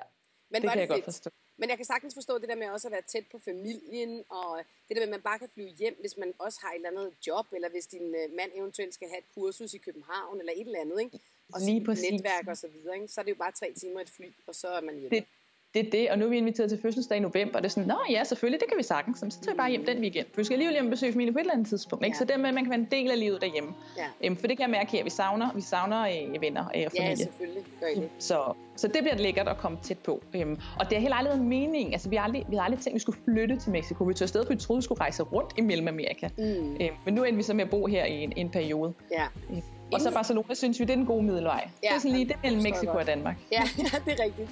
[0.49, 0.97] Men det kan det jeg fedt.
[0.97, 1.31] godt forstå.
[1.61, 4.51] Men jeg kan sagtens forstå det der med også at være tæt på familien, og
[4.89, 6.89] det der med, at man bare kan flyve hjem, hvis man også har et eller
[6.89, 10.53] andet job, eller hvis din øh, mand eventuelt skal have et kursus i København, eller
[10.57, 11.21] et eller andet, ikke?
[11.53, 13.09] og Lige netværk og så videre, ikke?
[13.09, 15.19] så er det jo bare tre timer et fly, og så er man hjemme.
[15.19, 15.27] Det,
[15.75, 17.71] det er det, og nu er vi inviteret til fødselsdag i november, og det er
[17.71, 20.27] sådan, nå ja, selvfølgelig, det kan vi sagtens, så tager jeg bare hjem den weekend.
[20.35, 22.15] For vi skal alligevel hjem og besøge familie på et eller andet tidspunkt, ikke?
[22.15, 22.19] Ja.
[22.19, 23.75] så det med, at man kan være en del af livet derhjemme.
[23.97, 24.05] Ja.
[24.25, 26.93] Øhm, for det kan jeg mærke her, vi savner, vi savner øh, venner øh, og
[26.97, 27.09] familie.
[27.09, 28.09] Ja, selvfølgelig, gør I det.
[28.19, 30.23] Så, så det bliver lækkert at komme tæt på.
[30.35, 32.81] Øhm, og det har heller aldrig været mening, altså vi har aldrig, vi har aldrig
[32.81, 34.05] tænkt, at vi skulle flytte til Mexico.
[34.05, 36.29] Vi tog afsted, for vi troede, vi skulle rejse rundt i Mellemamerika.
[36.39, 36.45] Mm.
[36.45, 38.93] Øhm, men nu endte vi så med at bo her i en, en periode.
[39.11, 39.25] Ja.
[39.51, 41.71] Øhm, og så Barcelona synes vi, det er den gode middelvej.
[41.83, 43.37] Ja, det er sådan lige det mellem Mexico og Danmark.
[43.53, 44.51] Ja, ja, det er rigtigt.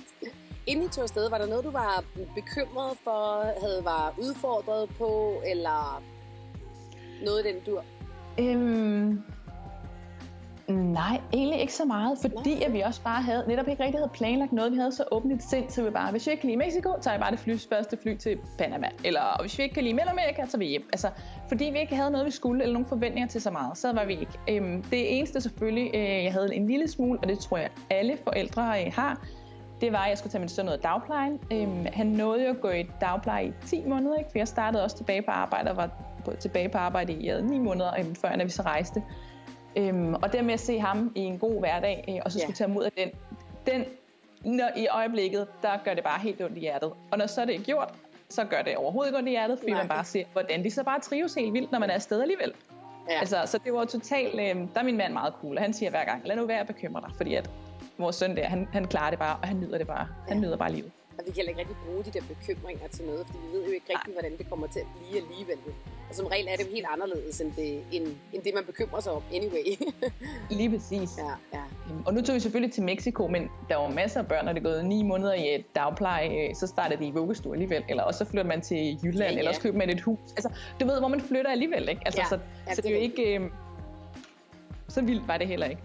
[0.69, 2.05] Inden I tog afsted, var der noget, du var
[2.35, 6.03] bekymret for, havde var udfordret på, eller
[7.25, 7.85] noget i den dur?
[8.39, 9.23] Øhm,
[10.69, 12.67] nej, egentlig ikke så meget, fordi nej.
[12.67, 14.73] at vi også bare havde, netop ikke rigtig havde planlagt noget.
[14.73, 16.95] Vi havde så åbent et sind, så vi bare, hvis vi ikke kan lide Mexico,
[17.01, 18.89] tager vi bare det fly, første fly til Panama.
[19.05, 20.89] Eller hvis vi ikke kan lide Mellemamerika, så vi hjem.
[20.93, 21.11] Altså,
[21.49, 24.05] fordi vi ikke havde noget, vi skulle, eller nogle forventninger til så meget, så var
[24.05, 24.39] vi ikke.
[24.51, 28.19] Øhm, det eneste selvfølgelig, øh, jeg havde en lille smule, og det tror jeg alle
[28.25, 29.27] forældre øh, har,
[29.81, 31.41] det var, at jeg skulle tage min søn ud af dagplejen.
[31.53, 34.31] Øhm, han nåede jo at gå i dagpleje i 10 måneder, ikke?
[34.31, 35.91] for jeg startede også tilbage på arbejde og var
[36.41, 39.03] tilbage på arbejde i ja, 9 måneder, øhm, før når vi så rejste.
[39.77, 42.55] Øhm, og det med at se ham i en god hverdag, øh, og så skulle
[42.61, 42.65] ja.
[42.65, 43.11] tage mod af den,
[43.67, 43.85] den
[44.45, 46.93] når, i øjeblikket, der gør det bare helt ondt i hjertet.
[47.11, 47.95] Og når så er det gjort,
[48.29, 49.81] så gør det overhovedet ikke ondt i hjertet, fordi Nej.
[49.81, 52.53] man bare ser, hvordan de så bare trives helt vildt, når man er afsted alligevel.
[53.11, 53.21] Ja.
[53.21, 55.91] Altså, så det var totalt, øh, der er min mand meget cool, og han siger
[55.91, 57.51] hver gang, lad nu være at bekymre dig, fordi at
[57.99, 60.07] vores søn der, han, han klarer det bare, og han nyder det bare.
[60.27, 60.33] Ja.
[60.33, 60.91] Han nyder bare livet.
[61.19, 63.65] Og vi kan heller ikke rigtig bruge de der bekymringer til noget, fordi vi ved
[63.65, 65.59] jo ikke rigtig, hvordan det kommer til at blive alligevel.
[66.09, 69.01] Og som regel er det jo helt anderledes, end det, end, end det man bekymrer
[69.01, 69.67] sig om anyway.
[70.59, 71.11] Lige præcis.
[71.19, 71.65] Ja, ja.
[71.91, 74.53] Øhm, og nu tog vi selvfølgelig til Mexico, men der var masser af børn, når
[74.53, 77.85] det er gået ni måneder i et dagpleje, øh, så startede de i vuggestue alligevel.
[77.89, 79.39] Eller også så flytter man til Jylland, ja, ja.
[79.39, 80.19] eller også køber man et hus.
[80.31, 82.03] Altså, du ved, hvor man flytter alligevel, ikke?
[82.05, 83.39] Altså, ja, så, ja, så det er jo ikke...
[83.39, 83.51] Øh,
[84.89, 85.83] så vildt var det heller ikke.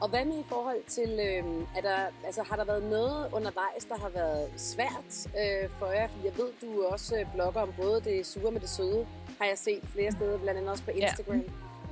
[0.00, 1.44] Og hvad med i forhold til, øh,
[1.76, 6.08] er der, altså, har der været noget undervejs, der har været svært øh, for jer?
[6.08, 9.06] Fordi jeg ved, du også øh, blogger om både det sure med det søde,
[9.38, 11.36] har jeg set flere steder, blandt andet også på Instagram.
[11.36, 11.42] Ja.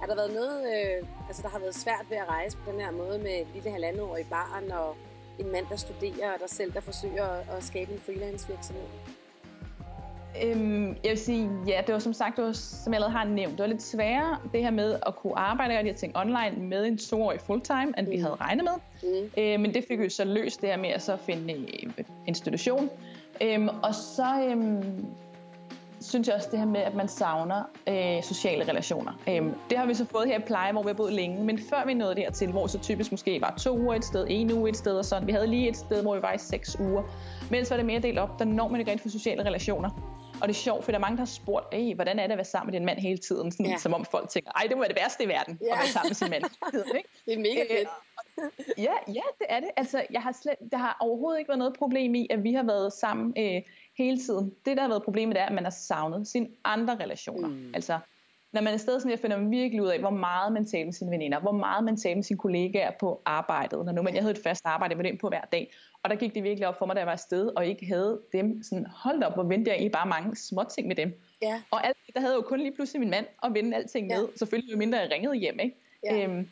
[0.01, 2.81] Har der været noget, øh, altså, der har været svært ved at rejse på den
[2.81, 4.97] her måde med et lille halvandetårig barn og
[5.39, 8.89] en mand, der studerer, og der selv der forsøger at, at skabe en freelance virksomhed?
[10.45, 13.25] Øhm, jeg vil sige, ja, det var som sagt, det var, som jeg allerede har
[13.25, 16.17] nævnt, det var lidt sværere det her med at kunne arbejde og de her ting
[16.17, 18.13] online med en toårig fulltime, end mm.
[18.13, 18.73] vi havde regnet med.
[19.03, 19.43] Mm.
[19.43, 21.95] Øh, men det fik vi så løst det her med at så finde en
[22.27, 22.91] institution.
[23.41, 25.07] Øhm, og så, øhm,
[26.01, 29.13] synes jeg også det her med, at man savner øh, sociale relationer.
[29.29, 31.59] Øhm, det har vi så fået her i pleje, hvor vi har boet længe, men
[31.59, 34.69] før vi nåede dertil, hvor så typisk måske var to uger et sted, en uge
[34.71, 35.27] et sted og sådan.
[35.27, 37.03] Vi havde lige et sted, hvor vi var i seks uger.
[37.51, 39.91] Mens var det mere delt op, der når man ikke rent for sociale relationer.
[40.41, 42.39] Og det er sjovt, for der er mange, der har spurgt, hvordan er det at
[42.39, 43.53] være sammen med din mand hele tiden?
[43.53, 43.79] Sådan, ja.
[43.79, 45.73] Som om folk tænker, ej, det må være det værste i verden, ja.
[45.73, 46.45] at være sammen med sin mand.
[46.97, 47.09] Ikke?
[47.27, 47.89] Det er mega øh, fedt.
[48.79, 49.71] Øh, ja, ja, det er det.
[49.77, 52.63] Altså, jeg har slet, der har overhovedet ikke været noget problem i, at vi har
[52.63, 53.63] været sammen øh,
[53.99, 54.55] hele tiden.
[54.65, 57.49] Det, der har været problemet, er, at man har savnet sine andre relationer.
[57.49, 57.75] Mm.
[57.75, 57.99] Altså,
[58.53, 60.93] når man er sted sådan, jeg finder virkelig ud af, hvor meget man taler med
[60.93, 64.23] sine veninder, hvor meget man taler med sine kollegaer på arbejdet, når nu man, jeg
[64.23, 66.79] havde et fast arbejde, jeg var på hver dag, og der gik det virkelig op
[66.79, 69.77] for mig, da jeg var afsted, og ikke havde dem sådan, holdt op, hvor ventede
[69.77, 71.21] jeg i bare mange små ting med dem.
[71.43, 71.63] Ja.
[71.71, 74.19] Og alt, der havde jeg jo kun lige pludselig min mand og vende alting ja.
[74.19, 75.77] med, selvfølgelig jo mindre jeg ringede hjem, ikke?
[76.05, 76.25] Ja.
[76.25, 76.49] Øhm,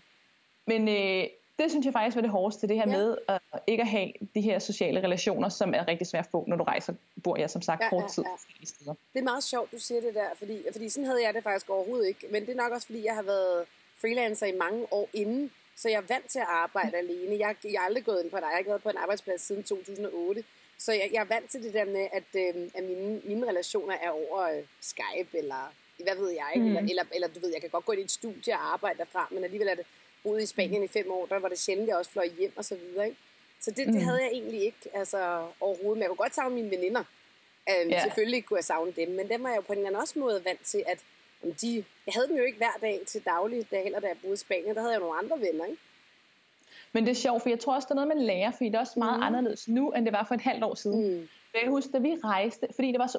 [0.66, 1.24] men øh,
[1.58, 2.96] det synes jeg faktisk var det hårdeste, det her ja.
[2.96, 6.44] med at ikke at have de her sociale relationer, som er rigtig svært at få,
[6.48, 8.24] når du rejser, bor jeg som sagt ja, kort ja, tid
[8.60, 8.66] ja.
[8.66, 8.94] steder.
[9.12, 11.70] Det er meget sjovt, du siger det der, fordi, fordi sådan havde jeg det faktisk
[11.70, 12.26] overhovedet ikke.
[12.30, 13.66] Men det er nok også, fordi jeg har været
[14.00, 17.08] freelancer i mange år inden, så jeg er vant til at arbejde mm.
[17.08, 17.38] alene.
[17.38, 19.40] Jeg, jeg er aldrig gået ind på en, jeg har ikke været på en arbejdsplads
[19.40, 20.44] siden 2008.
[20.78, 23.94] Så jeg, jeg er vant til det der med, at, øh, at mine, mine relationer
[24.02, 25.72] er over øh, Skype, eller
[26.04, 26.66] hvad ved jeg, ikke?
[26.66, 26.76] Mm.
[26.76, 28.98] Eller, eller, eller du ved, jeg kan godt gå ind i et studie og arbejde
[28.98, 29.86] derfra, men alligevel er det
[30.26, 32.64] boet i Spanien i fem år, der var det sjældent, jeg også fløj hjem og
[32.64, 33.06] så videre.
[33.06, 33.18] Ikke?
[33.60, 34.00] Så det, det mm.
[34.00, 35.20] havde jeg egentlig ikke altså,
[35.60, 35.96] overhovedet.
[35.96, 37.04] Men jeg kunne godt savne mine veninder.
[37.70, 38.02] Um, ja.
[38.02, 40.18] Selvfølgelig kunne jeg savne dem, men dem var jeg jo på en eller anden også
[40.18, 40.98] måde vant til, at
[41.44, 44.16] om de, jeg havde dem jo ikke hver dag til daglig, da heller da jeg
[44.22, 45.82] boede i Spanien, der havde jeg nogle andre venner, ikke?
[46.92, 48.74] Men det er sjovt, for jeg tror også, der er noget, man lærer, fordi det
[48.74, 49.26] er også meget mm.
[49.26, 51.16] anderledes nu, end det var for et halvt år siden.
[51.16, 51.28] Mm.
[51.54, 53.18] Jeg husker, da vi rejste, fordi det var så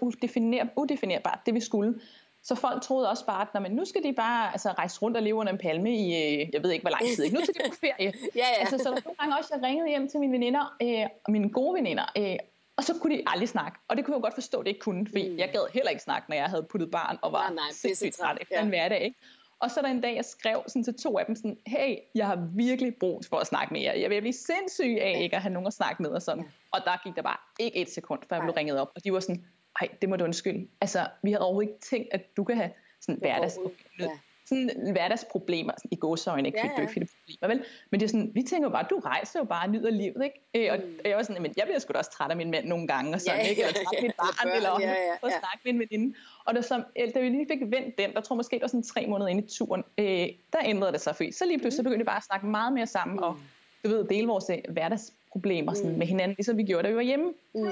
[0.76, 2.02] udefinerbart, det vi skulle,
[2.48, 5.18] så folk troede også bare, at når man, nu skal de bare altså, rejse rundt
[5.18, 7.38] og leve under en palme i, øh, jeg ved ikke hvor lang tid, ikke?
[7.38, 7.94] nu skal de på ferie.
[8.36, 8.60] ja, ja.
[8.60, 11.74] Altså, så der nogle gange også, jeg ringede hjem til mine veninder, øh, mine gode
[11.74, 12.38] veninder, øh,
[12.78, 13.80] og så kunne de aldrig snakke.
[13.88, 15.38] Og det kunne jeg godt forstå, at det ikke kunne, fordi mm.
[15.38, 18.16] jeg gad heller ikke snakke, når jeg havde puttet barn og var nej, nej, sindssygt
[18.16, 18.64] træt efter ja.
[18.64, 19.02] en hverdag.
[19.02, 19.18] Ikke?
[19.60, 22.28] Og så der en dag, jeg skrev sådan til to af dem sådan, hey, jeg
[22.28, 23.94] har virkelig brug for at snakke med jer.
[23.94, 26.10] Jeg vil blive sindssyg af ikke at have nogen at snakke med.
[26.10, 26.44] Og, sådan.
[26.44, 26.50] Ja.
[26.72, 28.92] og der gik der bare ikke et sekund, før jeg blev ringet op.
[28.96, 29.46] Og de var sådan,
[29.82, 30.68] ej, det må du undskylde.
[30.82, 33.74] Altså, vi havde overhovedet ikke tænkt, at du kan have sådan hverdagsproblemer.
[34.00, 34.10] Ja.
[34.46, 36.60] Sådan hverdagsproblemer, sådan i gåsøjne, ikke?
[36.60, 36.86] Ja, ja.
[36.86, 37.64] Fordi problemer, vel?
[37.92, 40.24] Men det er sådan, vi tænker jo bare, du rejser jo bare og nyder livet,
[40.24, 40.68] ikke?
[40.68, 41.00] Øh, og, mm.
[41.04, 42.88] og jeg var sådan, men jeg bliver sgu da også træt af min mand nogle
[42.88, 43.62] gange, og sådan, ja, ikke?
[43.62, 45.14] Eller træt af mit barn, eller ja, ja, ja.
[45.22, 46.16] og snakke med en veninde.
[46.46, 46.86] Og da, som,
[47.16, 49.44] da vi lige fik vendt den, der tror måske, det var sådan tre måneder ind
[49.44, 51.84] i turen, øh, der ændrede det sig, for så lige pludselig mm.
[51.84, 53.24] begyndte vi bare at snakke meget mere sammen, mm.
[53.24, 53.38] og
[53.84, 55.98] du ved, dele vores øh, hverdagsproblemer sådan, mm.
[55.98, 57.34] med hinanden, ligesom vi gjorde, da vi var hjemme.
[57.56, 57.70] Mm.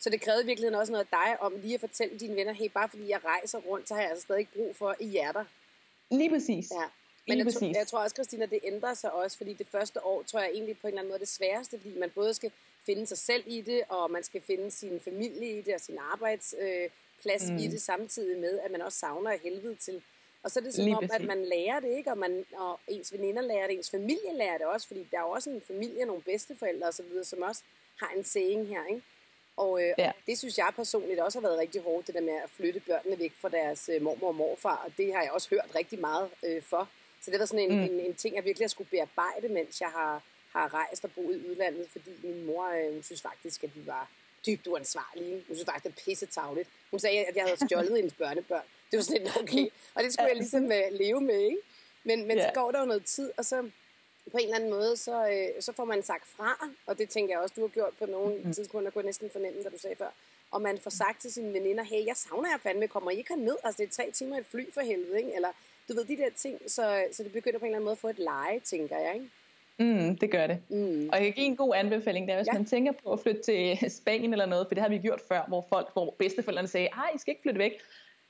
[0.00, 2.70] Så det krævede virkelig også noget af dig om lige at fortælle dine venner, hey,
[2.74, 5.44] bare fordi jeg rejser rundt, så har jeg altså stadig brug for i hjerter.
[6.10, 6.70] Lige præcis.
[6.70, 6.84] Ja.
[7.28, 10.22] Men jeg, tror, jeg tror også, Christina, det ændrer sig også, fordi det første år,
[10.22, 12.52] tror jeg egentlig på en eller anden måde det sværeste, fordi man både skal
[12.86, 15.98] finde sig selv i det, og man skal finde sin familie i det, og sin
[16.12, 17.58] arbejdsplads øh, mm.
[17.58, 20.02] i det, samtidig med, at man også savner helvede til.
[20.42, 22.10] Og så er det som om, at man lærer det, ikke?
[22.10, 25.22] Og, man, og ens veninder lærer det, ens familie lærer det også, fordi der er
[25.22, 27.62] jo også en familie, nogle bedsteforældre osv., som også
[28.00, 29.02] har en saying her, ikke?
[29.64, 30.12] Og, øh, ja.
[30.26, 33.18] det synes jeg personligt også har været rigtig hårdt, det der med at flytte børnene
[33.18, 36.28] væk fra deres øh, mormor og morfar, og det har jeg også hørt rigtig meget
[36.42, 36.88] øh, for.
[37.20, 37.84] Så det var sådan en, mm.
[37.84, 41.36] en, en ting, jeg virkelig har skulle bearbejde, mens jeg har, har rejst og boet
[41.36, 44.08] i udlandet, fordi min mor øh, hun synes faktisk, at vi var
[44.46, 45.44] dybt uansvarlige.
[45.46, 46.68] Hun synes faktisk, det er pisse tavligt.
[46.90, 48.62] Hun sagde, at jeg havde stjålet hendes børnebørn.
[48.90, 49.66] Det var sådan lidt okay.
[49.94, 51.62] Og det skulle jeg ligesom uh, leve med, ikke?
[52.04, 52.48] Men, men yeah.
[52.48, 53.70] så går der jo noget tid, og så
[54.30, 57.34] på en eller anden måde, så, øh, så får man sagt fra, og det tænker
[57.34, 58.52] jeg også, du har gjort på nogle mm.
[58.52, 60.10] tidspunkter, kunne næsten fornemme, da du sagde før,
[60.50, 63.36] og man får sagt til sine veninder, hey, jeg savner jer fandme, kommer I ikke
[63.36, 63.56] ned?
[63.64, 65.34] Altså, det er tre timer et fly for helvede, ikke?
[65.34, 65.48] Eller,
[65.88, 67.98] du ved, de der ting, så, så det begynder på en eller anden måde at
[67.98, 69.30] få et leje, tænker jeg, ikke?
[69.78, 70.58] Mm, det gør det.
[70.68, 71.08] Mm.
[71.12, 72.52] Og jeg kan give en god anbefaling, der hvis ja.
[72.52, 75.44] man tænker på at flytte til Spanien eller noget, for det har vi gjort før,
[75.48, 77.72] hvor folk, hvor bedsteforældrene sagde, ej, I skal ikke flytte væk.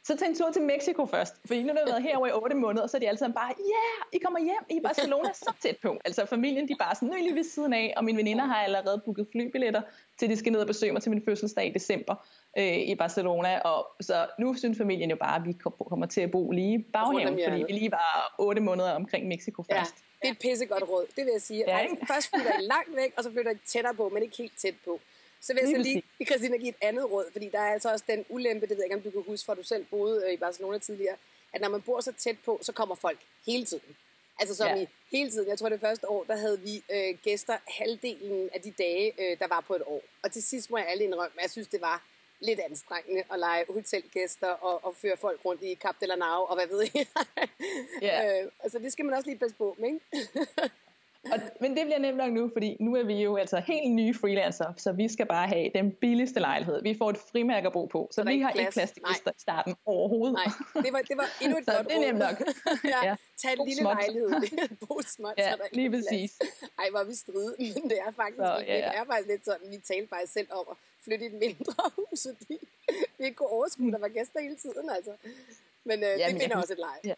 [0.09, 2.87] Så tag en tur til Mexico først, fordi nu har været herovre i 8 måneder,
[2.87, 5.77] så er de alle sammen bare, ja, yeah, I kommer hjem i Barcelona så tæt
[5.83, 5.99] på.
[6.05, 8.45] Altså familien, de er bare sådan, nu er lige ved siden af, og mine veninder
[8.45, 9.83] har allerede booket flybilletter,
[10.19, 12.15] til de skal ned og besøge mig til min fødselsdag i december
[12.59, 13.59] øh, i Barcelona.
[13.59, 15.53] Og så nu synes familien jo bare, at vi
[15.89, 19.95] kommer til at bo lige baghaven, fordi vi lige var 8 måneder omkring Mexico først.
[19.97, 21.65] Ja, det er et pissegodt råd, det vil jeg sige.
[21.67, 24.59] Ja, Først flytter I langt væk, og så flytter I tættere på, men ikke helt
[24.59, 25.01] tæt på.
[25.41, 28.05] Så vil jeg så lige, Christina, give et andet råd, fordi der er altså også
[28.09, 30.33] den ulempe, det ved jeg ikke, om du kan huske, fra du selv boede øh,
[30.33, 31.17] i Barcelona tidligere,
[31.53, 33.97] at når man bor så tæt på, så kommer folk hele tiden.
[34.41, 34.77] Altså som ja.
[34.77, 35.49] i hele tiden.
[35.49, 39.39] Jeg tror, det første år, der havde vi øh, gæster halvdelen af de dage, øh,
[39.39, 40.03] der var på et år.
[40.23, 42.05] Og til sidst må jeg alle indrømme, at jeg synes, det var
[42.41, 46.43] lidt anstrengende at lege hotelgæster og, og føre folk rundt i Cap de la Nau,
[46.43, 47.07] og hvad ved jeg.
[48.03, 48.43] yeah.
[48.45, 50.71] øh, altså det skal man også lige passe på med, ikke?
[51.33, 54.15] Og, men det bliver nemt nok nu, fordi nu er vi jo altså helt nye
[54.15, 56.83] freelancer, så vi skal bare have den billigste lejlighed.
[56.83, 59.15] Vi får et frimærke at bo på, så, så vi har ikke plads til i
[59.39, 60.33] starten overhovedet.
[60.35, 62.37] Nej, det var, det var endnu et så godt det er nemt nok.
[62.93, 63.15] ja, ja.
[63.43, 63.97] Tag en lille småt.
[63.97, 64.31] lejlighed.
[64.89, 66.39] Bo småt, ja, så der lige præcis.
[66.79, 68.89] Ej, hvor vi stride, men det er faktisk, så, ja, ja.
[68.89, 71.83] det er faktisk lidt sådan, vi talte bare selv om at flytte i et mindre
[71.97, 72.59] hus, fordi
[73.19, 75.13] vi ikke kunne overskue, der var gæster hele tiden, altså.
[75.85, 77.01] Men øh, Jamen, det finder også et leje.
[77.05, 77.15] Ja.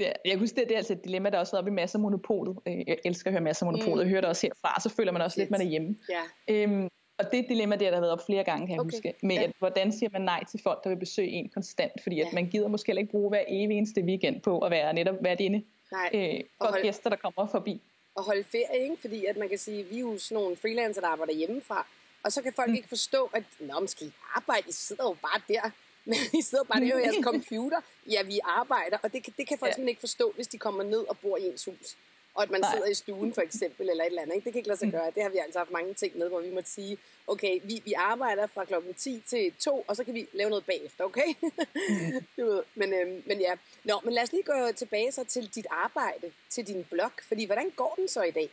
[0.00, 1.98] Ja, jeg kunne det, det er altså et dilemma, der også har oppe i masser
[1.98, 2.56] af monopolet.
[2.66, 3.96] Øh, jeg elsker at høre masser af monopolet.
[3.96, 4.00] Mm.
[4.00, 5.96] Jeg hører det også herfra, så føler man også lidt, man er hjemme.
[6.10, 6.22] Ja.
[6.48, 8.96] Øhm, og det dilemma, det har der været op flere gange, kan jeg okay.
[8.96, 9.42] huske, med ja.
[9.42, 12.26] at, hvordan siger man nej til folk, der vil besøge en konstant, fordi ja.
[12.26, 15.40] at man gider måske ikke bruge hver evig eneste weekend på at være netop hvert
[15.40, 16.10] inde nej.
[16.14, 16.82] øh, for hold...
[16.82, 17.80] gæster, der kommer forbi.
[18.14, 18.96] Og holde ferie, ikke?
[19.00, 21.86] fordi at man kan sige, vi er jo sådan nogle freelancer, der arbejder hjemmefra,
[22.24, 22.74] og så kan folk mm.
[22.74, 24.64] ikke forstå, at Nå, skal I arbejde?
[24.68, 25.70] I sidder jo bare der.
[26.04, 27.80] Men I sidder bare der ved jeres computer.
[28.10, 29.86] Ja, vi arbejder, og det, det kan folk ja.
[29.86, 31.96] ikke forstå, hvis de kommer ned og bor i ens hus.
[32.34, 32.74] Og at man Nej.
[32.74, 34.34] sidder i stuen for eksempel, eller et eller andet.
[34.34, 34.44] Ikke?
[34.44, 34.92] Det kan ikke lade sig mm.
[34.92, 35.10] gøre.
[35.14, 37.92] Det har vi altså haft mange ting med, hvor vi må sige, okay, vi, vi
[37.92, 41.34] arbejder fra klokken 10 til 2, og så kan vi lave noget bagefter, okay?
[41.88, 42.24] Mm.
[42.36, 42.62] du ved.
[42.74, 43.54] Men, øhm, men ja.
[43.84, 47.10] Nå, men lad os lige gå tilbage så til dit arbejde, til din blog.
[47.28, 48.50] Fordi hvordan går den så i dag?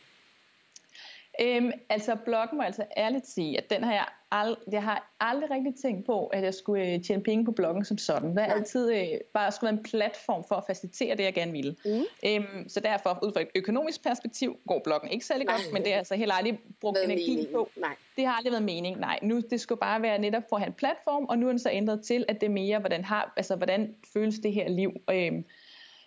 [1.40, 5.50] Øhm, altså bloggen må altså ærligt sige, at den har jeg, ald- jeg har aldrig
[5.50, 8.30] rigtig tænkt på, at jeg skulle øh, tjene penge på bloggen som sådan.
[8.36, 11.52] Det har altid øh, bare skulle være en platform for at facilitere det, jeg gerne
[11.52, 11.76] ville.
[11.84, 12.02] Mm.
[12.26, 15.92] Øhm, så derfor, ud fra et økonomisk perspektiv, går bloggen ikke særlig godt, men det
[15.92, 17.52] har altså heller aldrig brugt energi mening.
[17.52, 17.68] på.
[17.76, 17.94] Nej.
[18.16, 19.00] Det har aldrig været mening.
[19.00, 21.50] Nej, nu det skulle bare være netop for at have en platform, og nu er
[21.50, 24.68] den så ændret til, at det er mere, hvordan, har, altså, hvordan føles det her
[24.68, 24.92] liv.
[25.10, 25.44] Øhm,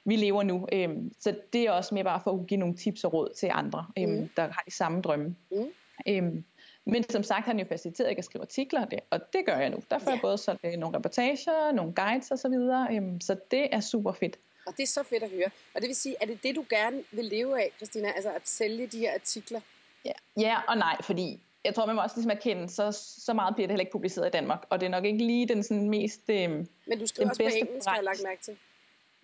[0.05, 0.67] vi lever nu.
[0.71, 3.49] Øhm, så det er også mere bare for at give nogle tips og råd til
[3.53, 4.29] andre, øhm, mm.
[4.37, 5.35] der har de samme drømme.
[5.51, 5.67] Mm.
[6.07, 6.43] Øhm,
[6.85, 9.45] men som sagt har han jo faciliteret, at jeg kan skrive artikler, det, og det
[9.45, 9.77] gør jeg nu.
[9.91, 10.15] Der får ja.
[10.15, 14.11] jeg både sådan, øh, nogle reportager, nogle guides osv., så, øhm, så det er super
[14.11, 14.39] fedt.
[14.67, 15.49] Og det er så fedt at høre.
[15.75, 18.11] Og det vil sige, er det det, du gerne vil leve af, Christina?
[18.11, 19.59] Altså at sælge de her artikler?
[20.05, 22.91] Ja, ja og nej, fordi jeg tror, man må også ligesom erkende, så,
[23.25, 24.65] så meget bliver det heller ikke publiceret i Danmark.
[24.69, 27.49] Og det er nok ikke lige den sådan mest øhm, Men du skriver også på
[27.55, 28.57] engelsk, har jeg lagt mærke til.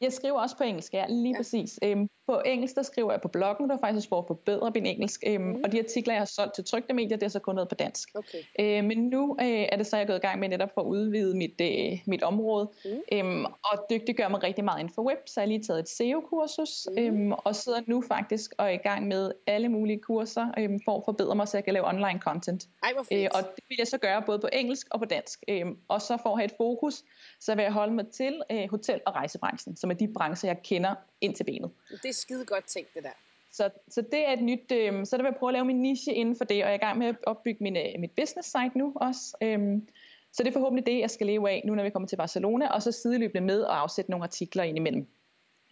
[0.01, 1.39] Jeg skriver også på engelsk, ja, lige ja.
[1.39, 1.79] præcis.
[1.83, 4.85] Øhm, på engelsk, der skriver jeg på bloggen, der er faktisk for at forbedre min
[4.85, 5.23] engelsk.
[5.27, 5.61] Øhm, mm.
[5.63, 7.75] Og de artikler, jeg har solgt til trygte medier, det er så kun noget på
[7.75, 8.09] dansk.
[8.15, 8.43] Okay.
[8.59, 10.81] Øh, men nu øh, er det så, jeg er gået i gang med netop for
[10.81, 12.69] at udvide mit, øh, mit område.
[12.85, 13.01] Mm.
[13.11, 15.89] Øhm, og dygtiggør mig rigtig meget inden for web, så jeg har lige taget et
[15.89, 16.87] SEO-kursus.
[16.91, 16.97] Mm.
[16.97, 20.97] Øhm, og sidder nu faktisk og er i gang med alle mulige kurser øhm, for
[20.97, 22.67] at forbedre mig, så jeg kan lave online content.
[22.83, 22.89] Ej.
[23.11, 25.43] Øh, og det vil jeg så gøre både på engelsk og på dansk.
[25.47, 27.03] Øhm, og så for at have et fokus,
[27.39, 30.61] så vil jeg holde mig til øh, hotel- og rejsebranchen, som er de brancher, jeg
[30.63, 31.71] kender ind til benet.
[32.03, 33.17] Det skide godt tænkt, det der.
[33.51, 35.81] Så, så det er et nyt, øh, så der vil jeg prøve at lave min
[35.81, 38.11] niche inden for det, og jeg er i gang med at opbygge min, øh, mit
[38.11, 39.37] business site nu også.
[39.41, 39.87] Øhm,
[40.33, 42.67] så det er forhåbentlig det, jeg skal leve af, nu når vi kommer til Barcelona,
[42.69, 45.07] og så sideløbende med at afsætte nogle artikler ind imellem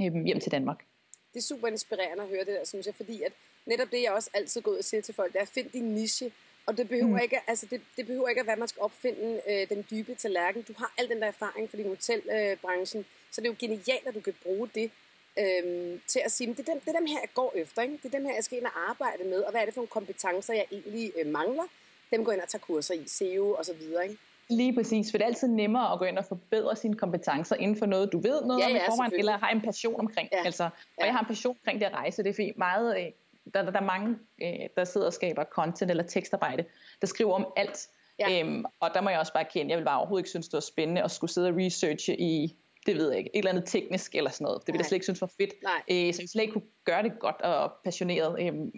[0.02, 0.86] øhm, hjem til Danmark.
[1.34, 3.34] Det er super inspirerende at høre det der, synes jeg, fordi at
[3.66, 5.70] netop det, jeg også altid går ud og siger til folk, det er at finde
[5.70, 6.32] din niche,
[6.66, 7.24] og det behøver, mm.
[7.24, 10.16] ikke, altså det, det behøver ikke at være, at man skal opfinde øh, den dybe
[10.16, 10.62] tallerken.
[10.62, 14.08] Du har al den der erfaring fra din hotelbranchen, øh, så det er jo genialt,
[14.08, 14.92] at du kan bruge det
[15.40, 17.82] øh, til at sige, det er, dem, det er dem her, jeg går efter.
[17.82, 17.98] Ikke?
[18.04, 19.82] Det er dem her, jeg skal ind og arbejde med, og hvad er det for
[19.82, 21.64] nogle kompetencer, jeg egentlig øh, mangler?
[22.12, 24.04] Dem går ind og tager kurser i, SEO og så videre.
[24.04, 24.18] Ikke?
[24.50, 27.78] Lige præcis, for det er altid nemmere at gå ind og forbedre sine kompetencer inden
[27.78, 30.30] for noget, du ved noget ja, ja, om i forvejen, eller har en passion omkring.
[30.32, 30.46] Ja.
[30.46, 31.06] Altså, og ja.
[31.06, 33.00] jeg har en passion omkring det at rejse, det er fordi meget...
[33.00, 33.12] Øh,
[33.54, 36.66] der, der, der er mange, øh, der sidder og skaber content eller tekstarbejde,
[37.02, 37.88] der skriver om alt.
[38.20, 38.40] Ja.
[38.40, 40.54] Øhm, og der må jeg også bare kende, jeg vil bare overhovedet ikke synes, det
[40.54, 43.66] var spændende at skulle sidde og researche i, det ved jeg ikke, et eller andet
[43.66, 44.62] teknisk eller sådan noget.
[44.66, 45.54] Det vil jeg slet ikke synes var fedt.
[45.92, 48.48] Øh, så jeg slet ikke kunne gøre det godt og passioneret.
[48.48, 48.72] Øhm,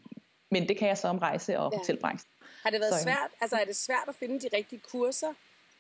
[0.52, 1.78] men det kan jeg så om rejse og ja.
[1.78, 2.32] hotelbranchen.
[2.63, 3.32] Har det været så, svært?
[3.41, 5.34] Altså er det svært at finde de rigtige kurser?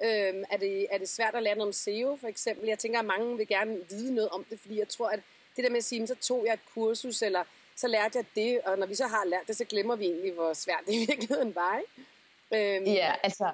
[0.03, 2.67] Øhm, er, det, er det svært at lære noget om SEO for eksempel?
[2.67, 5.19] Jeg tænker, at mange vil gerne vide noget om det, fordi jeg tror, at
[5.55, 7.43] det der med at sige, så tog jeg et kursus, eller
[7.75, 10.33] så lærte jeg det, og når vi så har lært det, så glemmer vi egentlig,
[10.33, 11.79] hvor svært det i virkeligheden var.
[11.79, 12.77] Ikke?
[12.77, 13.51] Øhm, ja, altså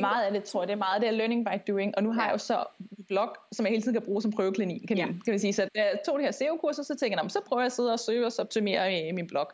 [0.00, 2.12] meget af det, tror jeg, det er meget det er learning by doing, og nu
[2.12, 2.26] har ja.
[2.26, 2.64] jeg jo så
[2.98, 5.06] en blog, som jeg hele tiden kan bruge som prøvekanin, kan, ja.
[5.06, 5.52] kan man sige.
[5.52, 8.00] Så jeg tog det her SEO-kurser, så tænkte jeg, så prøver jeg at sidde og
[8.00, 9.50] søge og optimere min blog.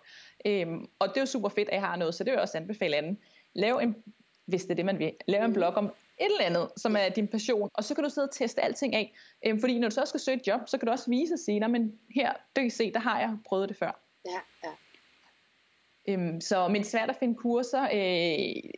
[0.47, 2.43] Øhm, og det er jo super fedt, at jeg har noget, så det vil jeg
[2.43, 3.19] også anbefale anden.
[3.55, 3.97] Lav en,
[4.47, 5.55] hvis det er det, man vil, lav en mm.
[5.55, 5.85] blog om
[6.21, 8.95] et eller andet, som er din passion, og så kan du sidde og teste alting
[8.95, 9.15] af.
[9.47, 11.39] Øhm, fordi når du så skal søge et job, så kan du også vise og
[11.39, 14.01] sige, men her, det kan se, der har jeg prøvet det før.
[14.27, 14.73] Ja, ja.
[16.09, 18.71] Øhm, så, men svært at finde kurser, øh,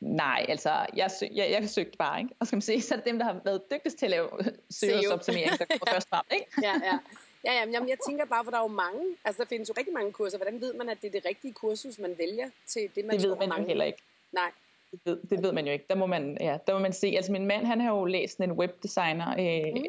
[0.00, 2.34] nej, altså, jeg, søg, jeg, jeg søgte bare, ikke?
[2.40, 4.28] Og skal man se, så er det dem, der har været dygtigst til at lave
[4.70, 6.46] søgeoptimering, der går først frem, ikke?
[6.62, 6.98] ja, ja.
[7.44, 9.74] Ja, ja, jamen, jeg tænker bare, for der er jo mange, altså der findes jo
[9.78, 10.38] rigtig mange kurser.
[10.38, 13.28] Hvordan ved man, at det er det rigtige kursus, man vælger til det, man Det
[13.28, 13.62] ved man mange?
[13.62, 14.02] jo heller ikke.
[14.32, 14.50] Nej.
[14.92, 15.84] Det ved, det ved man jo ikke.
[15.88, 17.06] Der må man, ja, der må man se.
[17.06, 19.84] Altså min mand, han har jo læst en webdesigner, øh, mm.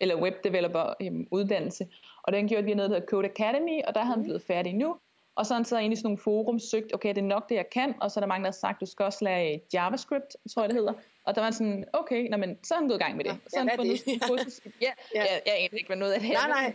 [0.00, 1.88] eller webdeveloper øh, uddannelse,
[2.22, 4.24] og den gjorde vi noget, der hedder Code Academy, og der har han mm.
[4.24, 4.96] blevet færdig nu.
[5.36, 7.70] Og så har ind i sådan nogle forum søgt, okay, det er nok det, jeg
[7.70, 10.62] kan, og så er der mange, der har sagt, du skal også lære JavaScript, tror
[10.62, 10.92] jeg det hedder.
[11.24, 13.36] Og der var sådan, okay, nå, men, så er han gået i gang med det.
[13.46, 14.22] Så ja, han fundet det?
[14.22, 14.60] kursus.
[14.80, 15.20] Ja, ja.
[15.20, 16.74] Jeg, jeg aner ikke, hvad noget af det her Nej, nej.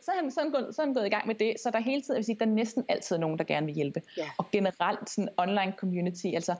[0.00, 1.54] så er, han, så, er han gået, så er han gået i gang med det.
[1.60, 3.66] Så der er hele tiden, jeg vil sige, der er næsten altid nogen, der gerne
[3.66, 4.02] vil hjælpe.
[4.16, 4.30] Ja.
[4.38, 6.54] Og generelt sådan online community, altså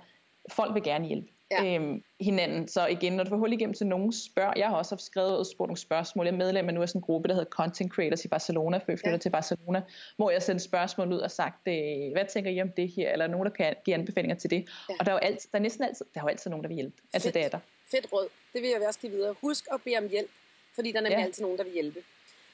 [0.53, 1.75] folk vil gerne hjælpe Ja.
[1.75, 2.69] øhm, hinanden.
[2.69, 4.53] Så igen, når du får hul igennem til nogen, spørg.
[4.57, 6.27] Jeg har også haft skrevet og spurgt nogle spørgsmål.
[6.27, 8.77] Jeg er medlem af nu af sådan en gruppe, der hedder Content Creators i Barcelona,
[8.79, 9.19] før jeg flytter Ja.
[9.19, 9.83] til Barcelona,
[10.17, 11.75] hvor jeg sendte spørgsmål ud og sagt, øh,
[12.13, 13.13] hvad tænker I om det her?
[13.13, 14.69] Eller nogen, der kan give anbefalinger til det.
[14.89, 14.95] Ja.
[15.01, 16.69] Og der er jo altid, der er næsten altid, der er jo altid nogen, der
[16.69, 16.97] vil hjælpe.
[17.13, 17.35] Altså Fedt.
[17.35, 17.59] det er der.
[17.91, 18.29] Fedt råd.
[18.53, 19.35] Det vil jeg også give videre.
[19.41, 20.31] Husk at bede om hjælp,
[20.75, 21.25] fordi der er nemlig Ja.
[21.25, 22.01] altid nogen, der vil hjælpe.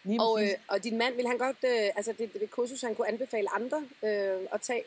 [0.05, 2.95] Lige Og, øh, og din mand, vil han godt, øh, altså det, det kursus, han
[2.95, 4.83] kunne anbefale andre øh, at tage?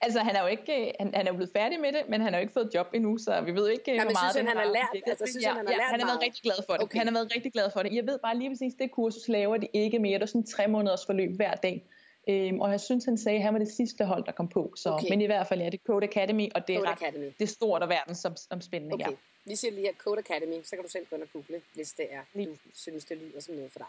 [0.00, 2.32] Altså, han er jo ikke, øh, han, han er blevet færdig med det, men han
[2.32, 4.36] har jo ikke fået job endnu, så vi ved ikke, øh, men hvor meget synes
[4.36, 6.16] han, han har lært- altså, synes ja, han, han har ja, lært han har været
[6.18, 6.22] meget?
[6.26, 6.82] rigtig glad for det.
[6.82, 6.98] Okay.
[6.98, 7.94] Han har været rigtig glad for det.
[7.94, 10.14] Jeg ved bare lige præcis, det kursus laver de ikke mere.
[10.18, 11.84] Det er sådan tre måneders forløb hver dag.
[12.28, 14.72] Øhm, og jeg synes, han sagde, at han var det sidste hold, der kom på.
[14.76, 15.08] Så, Okay.
[15.08, 17.24] Men i hvert fald, ja, det er Code Academy, og det er, Code ret, Academy.
[17.38, 18.94] det er stort og verdensomspændende.
[18.94, 19.10] Okay.
[19.10, 19.16] Ja.
[19.44, 21.92] Vi siger lige her Code Academy, så kan du selv gå ind og google, hvis
[21.92, 23.88] det er, Lige du synes, det lyder som noget for dig.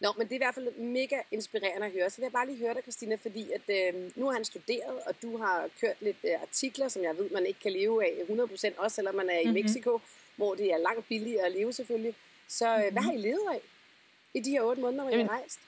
[0.00, 2.10] Nå, men det er i hvert fald mega inspirerende at høre.
[2.10, 4.96] Så vil jeg bare lige høre dig, Christina, fordi at, øh, nu har han studeret,
[5.06, 8.10] og du har kørt lidt øh, artikler, som jeg ved, man ikke kan leve af
[8.28, 9.54] 100%, også selvom man er i Mhm.
[9.54, 10.00] Mexico,
[10.36, 12.14] hvor det er langt billigere at leve selvfølgelig.
[12.48, 13.60] Så øh, hvad har I levet af
[14.34, 15.58] i de her otte måneder, hvor I har Jamen, rejst?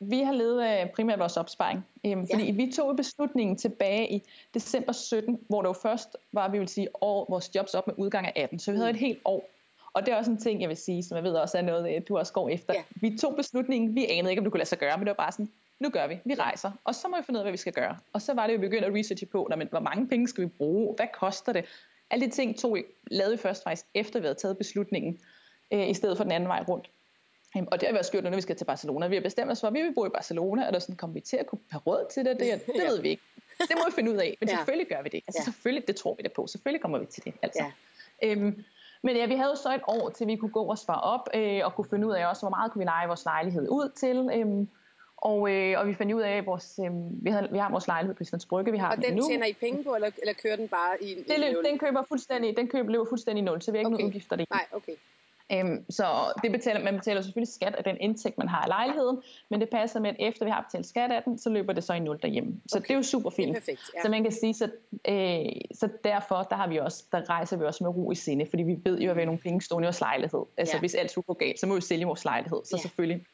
[0.00, 1.86] Vi har levet af primært vores opsparing.
[2.06, 2.52] Øhm, fordi Ja.
[2.52, 4.22] vi tog beslutningen tilbage i
[4.54, 7.94] december 17, hvor det jo først var, vi vil sige, år, vores jobs op med
[7.98, 8.58] udgang af 18.
[8.58, 8.96] Så vi havde Mm.
[8.96, 9.48] et helt år.
[9.92, 11.94] Og det er også en ting, jeg vil sige, som jeg ved også er noget,
[11.96, 12.74] øh, du også går efter.
[12.74, 12.82] Ja.
[12.94, 15.24] Vi tog beslutningen, vi anede ikke, om det kunne lade sig gøre, men det var
[15.24, 15.48] bare sådan,
[15.80, 16.70] nu gør vi, vi rejser.
[16.84, 17.98] Og så må vi finde ud af, hvad vi skal gøre.
[18.12, 20.44] Og så var det, vi begyndte at researche på, "Nå, men, hvor mange penge skal
[20.44, 21.64] vi bruge, hvad koster det?
[22.10, 22.78] Alle de ting tog,
[23.10, 25.20] lavede vi først faktisk, efter vi havde taget beslutningen,
[25.70, 26.90] øh, i stedet for den anden vej rundt.
[27.56, 29.08] Øhm, Og det har vi også gjort, når vi skal til Barcelona.
[29.08, 30.96] Vi har bestemt os for, at vi vil bo i Barcelona, og der er sådan,
[30.96, 32.36] kommer vi til at kunne have råd til det?
[32.40, 33.22] Det, det ved vi ikke.
[33.58, 34.36] Det må vi finde ud af.
[34.40, 35.20] Men selvfølgelig gør vi det.
[35.26, 36.46] Altså selvfølgelig, det tror vi da på.
[36.46, 37.34] Selvfølgelig kommer vi til det.
[37.42, 37.64] Altså.
[38.22, 38.28] Ja.
[38.28, 38.64] Øhm,
[39.02, 41.60] men ja, vi havde så et år, til vi kunne gå og spare op, øh,
[41.64, 44.30] og kunne finde ud af også, hvor meget kunne vi lege vores lejlighed ud til.
[44.34, 44.68] Øhm,
[45.16, 46.90] og, øh, og vi fandt ud af, at vores, øh,
[47.24, 49.22] vi, havde, vi har vores lejlighed på Islands Brygge, vi har Og den den nu.
[49.28, 51.64] tjener I penge på, eller, eller kører den bare i, det i løb, nul?
[51.64, 53.94] den køber fuldstændig, den køber løber fuldstændig i nul, så vi har ikke Okay.
[54.02, 54.46] nogen udgifter det.
[54.50, 54.92] Nej, okay.
[55.52, 56.04] Øhm, så
[56.42, 59.68] det betaler, man betaler selvfølgelig skat af den indtægt, man har af lejligheden, men det
[59.70, 61.98] passer med, at efter vi har betalt skat af den, så løber det så i
[62.00, 62.52] nul derhjemme.
[62.68, 62.86] Så Okay.
[62.88, 63.50] det er jo super fint.
[63.50, 63.80] er perfekt.
[63.96, 64.02] Ja.
[64.02, 64.64] Så man kan sige, så,
[65.08, 68.46] øh, så derfor der har vi også, der rejser vi også med ro i sinde,
[68.50, 70.40] fordi vi ved jo, at vi har nogle penge stående i vores lejlighed.
[70.56, 70.80] Altså Ja.
[70.80, 72.60] hvis alt skulle gå galt, så må vi sælge vores lejlighed.
[72.64, 72.80] Så Ja.
[72.82, 73.24] selvfølgelig,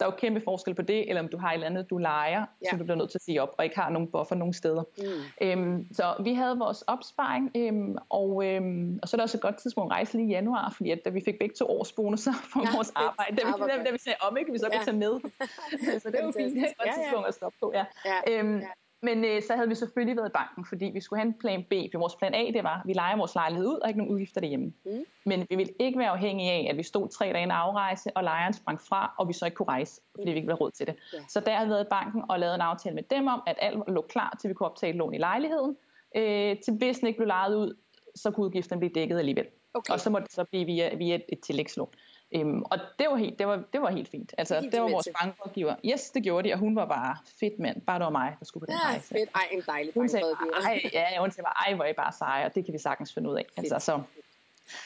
[0.00, 1.98] der er jo kæmpe forskel på det, eller om du har et eller andet, du
[1.98, 2.70] leger, Ja.
[2.70, 4.82] som du bliver nødt til at sige op, og ikke har nogen buffer nogen steder.
[4.98, 5.04] Mm.
[5.46, 9.42] Øhm, så vi havde vores opsparing, øhm, og, øhm, og så er der også et
[9.42, 11.92] godt tidspunkt at rejse lige i januar, fordi at, da vi fik begge to års
[11.92, 12.96] bonusser for Ja, vores fedt.
[13.08, 14.76] arbejde, da Ah, hvor vi, da, da vi sagde om, ikke, vi så Ja.
[14.78, 15.12] kunne tage med.
[16.02, 17.02] så det var fint, det er et godt Ja, ja.
[17.02, 17.72] tidspunkt at stoppe på.
[17.74, 17.84] Ja.
[18.10, 18.18] Ja.
[18.38, 18.66] Øhm, Ja.
[19.04, 21.64] Men øh, så havde vi selvfølgelig været i banken, fordi vi skulle have en plan
[21.70, 21.72] B.
[21.92, 24.12] For vores plan A, det var, at vi leger vores lejlighed ud og ikke nogen
[24.14, 24.72] udgifter derhjemme.
[24.84, 25.04] Mm.
[25.24, 28.24] Men vi ville ikke være afhængige af, at vi stod tre dage en afrejse, og
[28.24, 30.86] lejeren sprang fra, og vi så ikke kunne rejse, fordi vi ikke havde råd til
[30.86, 30.94] det.
[31.12, 31.18] Ja.
[31.28, 33.56] Så der havde vi været i banken og lavet en aftale med dem om, at
[33.58, 35.76] alt lå klar, til vi kunne optage lån i lejligheden.
[36.16, 37.76] Øh, til hvis den ikke blev lejet ud,
[38.14, 39.46] så kunne udgifterne blive dækket alligevel.
[39.74, 39.92] Okay.
[39.92, 41.88] Og så må det så blive via, via et, et tillægslån.
[42.34, 44.34] Øhm, og det var, helt, det, var, det var helt fint.
[44.38, 45.74] Altså, Det det de var vores bankrådgiver.
[45.84, 47.80] Yes, det gjorde de, og hun var bare fedt mand.
[47.80, 49.08] Bare det var mig, der skulle på den Ja, rejse.
[49.08, 49.30] fedt.
[49.34, 50.26] Ej, en dejlig Hun sagde,
[50.64, 53.14] ej, ja, hun sagde bare, ej, hvor I bare seje, og det kan vi sagtens
[53.14, 53.44] finde ud af.
[53.56, 54.00] Altså, så,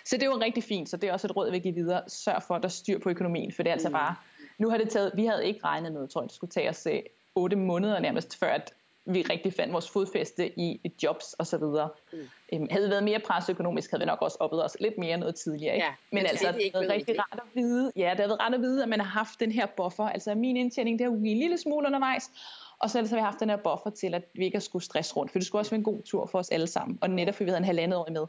[0.04, 2.02] så det var rigtig fint, så det er også et råd, jeg vil give videre.
[2.08, 3.92] Sørg for, at der er styr på økonomien, for det er altså Mm.
[3.92, 4.14] bare,
[4.58, 6.86] nu har det taget, vi havde ikke regnet med, tror jeg, det skulle tage os
[6.90, 7.00] øh,
[7.34, 8.72] otte måneder nærmest, før at
[9.08, 11.88] vi rigtig fandt vores fodfæste i jobs og så videre.
[12.12, 12.18] Mm.
[12.52, 15.16] Øhm, havde vi været mere pres økonomisk, havde vi nok også oplevet os lidt mere
[15.18, 15.74] noget tidligere.
[15.74, 15.86] Ikke?
[15.86, 17.18] Ja, men men altså, det ikke er blev rigtig det.
[17.18, 19.52] rart at vide, ja, det har været rart at vide, at man har haft den
[19.52, 20.04] her buffer.
[20.04, 22.30] Altså min indtjening, det har jo en lille smule undervejs,
[22.78, 25.14] og så har vi haft den her buffer til, at vi ikke har skulle stresse
[25.16, 26.98] rundt, for det skulle også være en god tur for os alle sammen.
[27.00, 28.26] Og netop fordi vi havde en halvandet år med,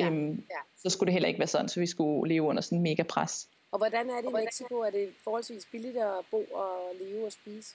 [0.00, 0.56] Ja, øhm, ja.
[0.82, 3.02] så skulle det heller ikke være sådan, så vi skulle leve under sådan en mega
[3.02, 3.48] pres.
[3.72, 4.74] Og hvordan er det i Mexico?
[4.78, 7.74] Er det forholdsvis billigt at bo og leve og spise?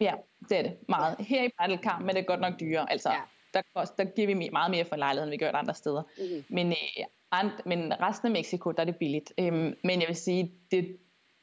[0.00, 0.14] Ja,
[0.48, 1.16] det er det meget.
[1.18, 2.90] Her i Battle men det er godt nok dyrere.
[2.92, 3.20] Altså, Ja.
[3.54, 6.02] der, kost, der giver vi meget mere for en lejlighed, end vi gør andre steder.
[6.18, 6.44] Mhm.
[6.48, 9.32] Men, øh, and, men resten af Mexico, der er det billigt.
[9.38, 10.84] Øhm, men jeg vil sige, det er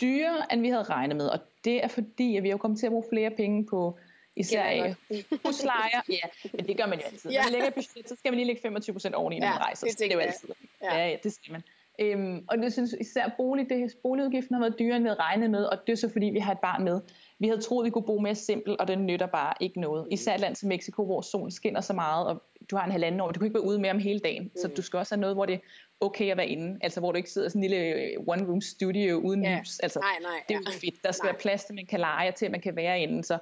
[0.02, 1.28] dyrere, end vi havde regnet med.
[1.28, 3.98] Og det er fordi, at vi har kommet til at bruge flere penge på
[4.36, 4.94] især
[5.46, 6.02] huslejer.
[6.10, 7.32] Ja, men det gør man jo altid.
[7.32, 7.38] Ja.
[7.38, 9.54] Når man lægger et budget, så skal man lige lægge 25 procent oveni, når Ja,
[9.54, 9.86] man rejser.
[9.88, 10.50] det Så det er jo altid.
[10.84, 10.96] Ja.
[10.98, 11.64] Ja, ja, det skal man.
[12.00, 15.50] Øhm, og det synes især bolig, det, boligudgiften har været dyrere, end vi havde regnet
[15.52, 17.02] med, og det er så fordi, vi har et barn med.
[17.40, 20.08] Vi havde troet, vi kunne bo mere simpelt, og det nytter bare ikke noget.
[20.12, 23.22] Især et land som Mexico, hvor solen skinner så meget, og du har en halvanden
[23.22, 24.44] år, du kan ikke være ude med om hele dagen.
[24.44, 24.52] Mm.
[24.62, 25.60] Så du skal også have noget, hvor det er
[26.02, 26.78] okay at være inde.
[26.82, 29.60] Altså hvor du ikke sidder i sådan en lille one-room studio uden Ja.
[29.60, 29.80] lys.
[29.80, 30.44] Altså, Nej, nej.
[30.50, 31.04] det er jo fedt.
[31.04, 31.32] Der skal Nej.
[31.32, 33.24] være plads til, man kan lege, til at man kan være inde.
[33.24, 33.38] Så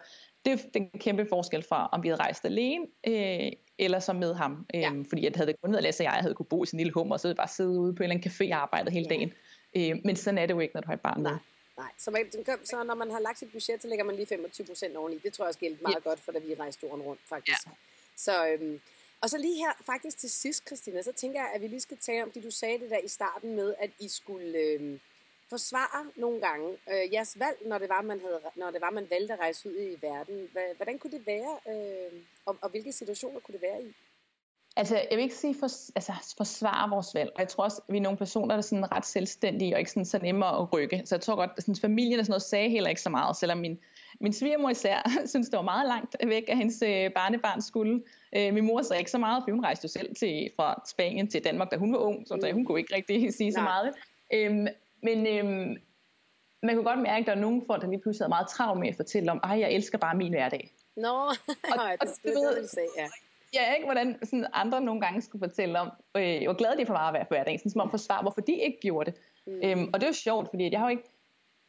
[0.45, 4.33] det er den kæmpe forskel fra, om vi havde rejst alene, øh, eller så med
[4.33, 4.65] ham.
[4.75, 4.91] Øh, ja.
[5.09, 6.93] Fordi at havde det kun været Lasse og jeg havde kunne bo i sin lille
[6.93, 9.07] hummer, og så havde bare sidde ude på en eller anden café og arbejdet hele
[9.09, 9.15] ja.
[9.15, 9.31] dagen.
[9.77, 11.31] Øh, men sådan er det jo ikke, når du har et barn med.
[11.31, 11.39] Nej,
[11.97, 12.31] så, man,
[12.63, 15.17] så når man har lagt sit budget, så lægger man lige 25 procent oveni.
[15.17, 16.09] Det tror jeg også gælder meget ja.
[16.09, 17.67] godt, for da vi rejste jorden rundt, faktisk.
[17.67, 17.71] Ja.
[18.15, 18.81] Så, øhm,
[19.21, 21.97] og så lige her, faktisk til sidst, Christina, så tænker jeg, at vi lige skal
[21.97, 24.99] tale om det, du sagde det der i starten med, at I skulle øhm,
[25.49, 29.09] forsvare nogle gange øh, jeres valg, når det, var, man havde, når det var, man
[29.09, 30.49] valgte at rejse ud i verden.
[30.75, 33.95] Hvordan kunne det være, øh, og, og hvilke situationer kunne det være i?
[34.77, 37.31] Altså, jeg vil ikke sige for, altså, forsvare vores valg.
[37.39, 39.91] Jeg tror også, at vi er nogle personer, der er sådan ret selvstændige og ikke
[39.91, 41.01] sådan, så nemme at rykke.
[41.05, 43.57] Så jeg tror godt, at familien og sådan noget sagde heller ikke så meget, selvom
[43.57, 43.79] min,
[44.19, 48.03] min svigermor især synes, det var meget langt væk, at hendes øh, barnebarn skulle.
[48.35, 51.27] Øh, min mor sagde ikke så meget, for hun rejste jo selv til, fra Spanien
[51.27, 52.53] til Danmark, da hun var ung, så mm.
[52.53, 53.59] hun kunne ikke rigtig sige Nej.
[53.59, 53.93] så meget.
[54.33, 54.67] Øhm,
[55.03, 55.77] men øhm,
[56.63, 58.79] man kunne godt mærke, at der er nogle folk, der lige pludselig havde meget travlt
[58.79, 60.71] med at fortælle om, at jeg elsker bare min hverdag.
[60.95, 61.33] Nå, og,
[61.73, 63.07] og, det, det, det, det, det, ja
[63.55, 65.87] ja, ikke, hvordan sådan andre nogle gange skulle fortælle om,
[66.17, 68.53] øh, hvor glade de for meget at være hverdagen, sådan som om forsvar, hvorfor de
[68.53, 69.19] ikke gjorde det.
[69.47, 69.59] Mm.
[69.63, 71.03] Øhm, og det var sjovt, fordi jeg har jo ikke,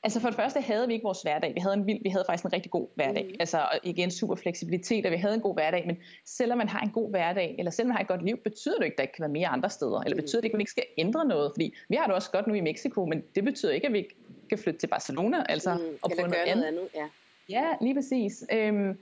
[0.03, 2.25] altså for det første havde vi ikke vores hverdag, vi havde, en vild, vi havde
[2.27, 3.37] faktisk en rigtig god hverdag, mm.
[3.41, 6.91] altså igen super fleksibilitet, og vi havde en god hverdag, men selvom man har en
[6.91, 9.15] god hverdag, eller selvom man har et godt liv, betyder det ikke, at der ikke
[9.15, 11.53] kan være mere andre steder, eller betyder det ikke, at man ikke skal ændre noget,
[11.55, 13.99] fordi vi har det også godt nu i Mexico, men det betyder ikke, at vi
[13.99, 14.17] ikke
[14.49, 15.99] kan flytte til Barcelona, altså, mm.
[16.03, 16.65] og få noget, andet.
[16.65, 16.89] andet.
[16.95, 17.09] Ja.
[17.49, 18.45] Ja, lige præcis.
[18.53, 18.99] Øhm,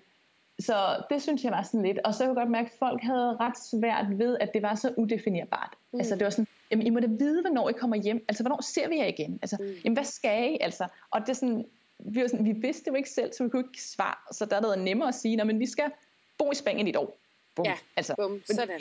[0.61, 1.99] så det synes jeg var sådan lidt.
[2.05, 4.75] Og så kunne jeg godt mærke, at folk havde ret svært ved, at det var
[4.75, 5.73] så udefinerbart.
[5.93, 5.99] Mm.
[5.99, 8.25] Altså det var sådan, jamen I må da vide, hvornår I kommer hjem.
[8.29, 9.39] Altså hvornår ser vi jer igen?
[9.43, 9.75] Altså, mm.
[9.85, 10.59] jamen hvad skal I?
[10.61, 11.65] Altså, og det er sådan,
[11.99, 14.33] vi, var sådan, vi vidste jo ikke selv, så vi kunne ikke svare.
[14.33, 15.91] Så der er det nemmere at sige, men vi skal
[16.39, 17.17] bo i Spanien i et år.
[17.55, 17.67] Bum.
[17.67, 18.81] Ja, altså, bum, sådan.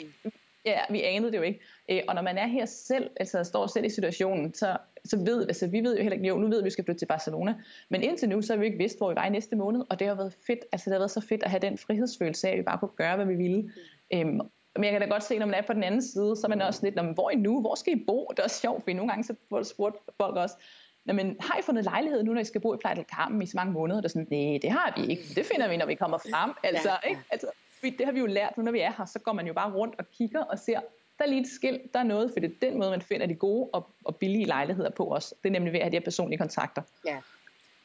[0.64, 1.60] Ja, vi anede det jo ikke.
[1.88, 5.46] Øh, og når man er her selv, altså står selv i situationen, så, så ved,
[5.46, 7.06] altså vi ved jo heller ikke, jo nu ved vi, at vi skal flytte til
[7.06, 7.54] Barcelona,
[7.88, 9.98] men indtil nu, så har vi ikke vidst, hvor vi var i næste måned, og
[9.98, 12.52] det har været fedt, altså det har været så fedt at have den frihedsfølelse af,
[12.52, 13.62] at vi bare kunne gøre, hvad vi ville.
[13.62, 14.18] Mm.
[14.18, 14.40] Øhm,
[14.76, 16.48] men jeg kan da godt se, når man er på den anden side, så er
[16.48, 17.60] man også lidt, hvor er I nu?
[17.60, 18.28] Hvor skal I bo?
[18.30, 20.56] Det er også sjovt, fordi nogle gange så spurgte folk også,
[21.04, 23.46] men har I fundet lejlighed nu, når I skal bo i Playa del Carmen i
[23.46, 24.00] så mange måneder?
[24.00, 25.22] Det er sådan, nej, det har vi ikke.
[25.34, 26.50] Det finder vi, når vi kommer frem.
[26.62, 27.08] Altså, ja, ja.
[27.08, 27.20] Ikke?
[27.30, 27.46] altså
[27.82, 29.72] det har vi jo lært nu, når vi er her, så går man jo bare
[29.72, 30.80] rundt og kigger og ser,
[31.18, 33.26] der er lige et skilt, der er noget, for det er den måde, man finder
[33.26, 35.34] de gode og, og billige lejligheder på os.
[35.42, 36.82] Det er nemlig ved at have de her personlige kontakter.
[37.06, 37.18] Ja,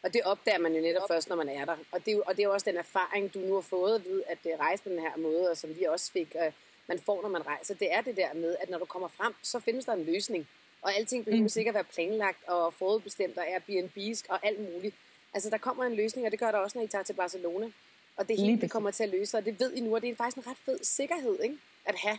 [0.04, 1.76] og det opdager man jo netop først, når man er der.
[1.92, 4.06] Og det er jo, og det er jo også den erfaring, du nu har fået
[4.06, 6.54] ved at det rejse på den her måde, og som vi også fik, uh,
[6.88, 7.76] man får, når man rejser.
[7.76, 10.48] Det er det der med, at når du kommer frem, så findes der en løsning.
[10.82, 11.50] Og alting behøver mm.
[11.50, 14.96] sikkert være planlagt og forudbestemt, og Airbnb's og alt muligt.
[15.34, 17.72] Altså, der kommer en løsning, og det gør der også, når I tager til Barcelona.
[18.18, 20.10] Og det hele det kommer til at løse, og det ved I nu, og det
[20.10, 21.58] er faktisk en ret fed sikkerhed ikke?
[21.86, 22.18] at have.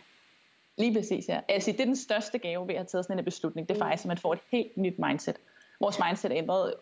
[0.77, 1.39] Lige præcis, ja.
[1.49, 3.69] Altså, det er den største gave ved at have taget sådan en beslutning.
[3.69, 3.87] Det er mm.
[3.87, 5.35] faktisk, at man får et helt nyt mindset.
[5.79, 6.73] Vores mindset er ændret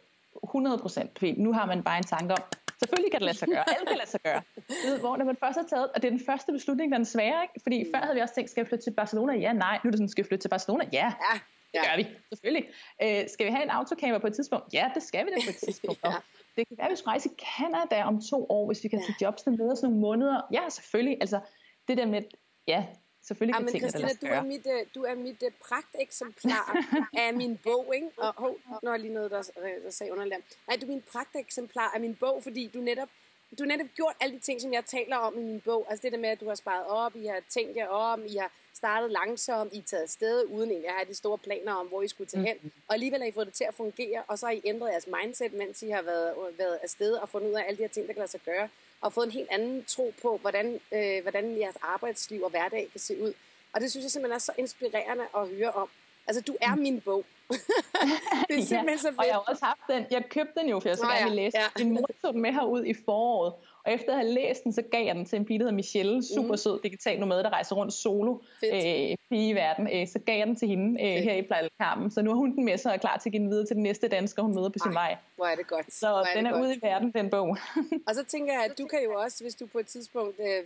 [0.44, 1.22] 100 procent.
[1.38, 2.44] Nu har man bare en tanke om,
[2.80, 3.70] selvfølgelig kan det lade sig gøre.
[3.70, 4.42] Alt kan lade sig gøre.
[4.86, 7.00] Ved, hvor når man først har taget, og det er den første beslutning, der er
[7.00, 7.60] den svære, ikke?
[7.64, 7.90] Fordi mm.
[7.94, 9.34] før havde vi også tænkt, skal vi flytte til Barcelona?
[9.34, 9.80] Ja, nej.
[9.84, 10.84] Nu er det sådan, skal vi flytte til Barcelona?
[10.94, 11.14] Ja.
[11.28, 11.40] ja.
[11.74, 12.66] Det gør vi, selvfølgelig.
[13.04, 14.74] Øh, skal vi have en autocamper på et tidspunkt?
[14.74, 16.00] Ja, det skal vi da på et tidspunkt.
[16.06, 16.12] ja.
[16.56, 19.00] Det kan være, at vi skal rejse i Canada om to år, hvis vi kan
[19.00, 19.06] ja.
[19.06, 20.42] tage jobs med os nogle måneder.
[20.54, 21.18] Ja, selvfølgelig.
[21.22, 21.40] Altså,
[21.88, 22.22] det der med,
[22.68, 22.86] ja,
[23.24, 26.78] selvfølgelig kan ja, tingene Christina, du er mit, du er mit uh, pragteksemplar
[27.17, 28.07] af min bog, ikke?
[28.17, 29.41] Og oh, nu er lige noget, der,
[29.84, 30.57] der sagde underligt.
[30.67, 33.09] Nej, du er min pragteksemplar af min bog, fordi du netop
[33.57, 35.86] du har netop gjort alle de ting, som jeg taler om i min bog.
[35.89, 38.36] Altså det der med, at du har sparet op, I har tænkt jer om, I
[38.36, 41.88] har startet langsomt, I er taget afsted, uden egentlig at have de store planer om,
[41.88, 42.57] hvor I skulle tage hen.
[42.61, 42.72] Mm.
[42.88, 45.07] Og alligevel har I fået det til at fungere, og så har I ændret jeres
[45.07, 48.07] mindset, mens I har været, været afsted og fundet ud af alle de her ting,
[48.07, 48.70] der kan lade sig gøre.
[49.02, 53.00] Og fået en helt anden tro på, hvordan, øh, hvordan jeres arbejdsliv og hverdag kan
[53.00, 53.34] se ud.
[53.74, 55.89] Og det synes jeg simpelthen er så inspirerende at høre om.
[56.28, 57.26] Altså, du er min bog.
[58.50, 59.20] det er simpelthen ja, så fedt.
[59.20, 60.06] Og jeg har også haft den.
[60.12, 61.58] Jeg købte den jo, for jeg så gerne ville læse.
[61.58, 61.84] Ja.
[61.84, 63.54] Min mor tog den med herud i foråret.
[63.90, 65.76] Og efter at have læst den, så gav jeg den til en pige, der hedder
[65.76, 66.24] Michelle.
[66.24, 66.58] Super mm.
[66.58, 69.88] sød digital nomade, der rejser rundt solo øh, i verden.
[69.94, 72.12] Øh, så gav jeg den til hende øh, her i Plejlkarmen.
[72.12, 73.66] Så nu har hun den med sig og er klar til at give den videre
[73.66, 75.18] til den næste dansker, hun møder på sin Ej, vej.
[75.36, 75.94] Hvor er det godt.
[75.94, 76.64] Så er den er godt.
[76.64, 77.58] ude i verden, den bog.
[78.08, 80.64] og så tænker jeg, at du kan jo også, hvis du på et tidspunkt øh,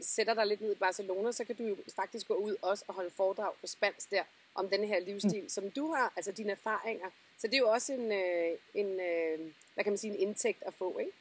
[0.00, 2.94] sætter dig lidt ned i Barcelona, så kan du jo faktisk gå ud også og
[2.94, 4.22] holde foredrag på spansk der
[4.54, 5.48] om den her livsstil, mm.
[5.48, 7.06] som du har, altså dine erfaringer.
[7.38, 9.38] Så det er jo også en, øh, en øh,
[9.74, 11.12] hvad kan man sige, en indtægt at få, ikke?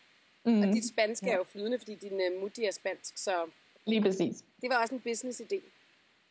[0.48, 0.62] Mm.
[0.62, 1.32] Og dit spansk ja.
[1.32, 3.32] er jo flydende, fordi din uh, mutti er spansk, så...
[3.86, 4.36] Lige præcis.
[4.62, 5.60] Det var også en business-idé.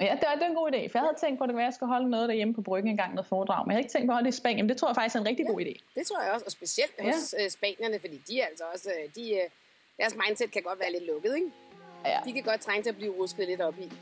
[0.00, 1.64] Ja, det er, det en god idé, for jeg havde tænkt på, at det være,
[1.64, 3.84] at jeg skulle holde noget derhjemme på bryggen en gang noget foredrag, men jeg havde
[3.84, 5.26] ikke tænkt på at holde det i Spanien, men det tror jeg faktisk er en
[5.26, 5.74] rigtig ja, god idé.
[5.94, 7.04] Det tror jeg også, og specielt ja.
[7.04, 9.50] hos uh, spanierne, fordi de er altså også, uh, de, uh,
[10.00, 11.50] deres mindset kan godt være lidt lukket, ikke?
[12.04, 12.18] Ja.
[12.24, 13.92] De kan godt trænge til at blive rusket lidt op i.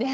[0.00, 0.06] ja,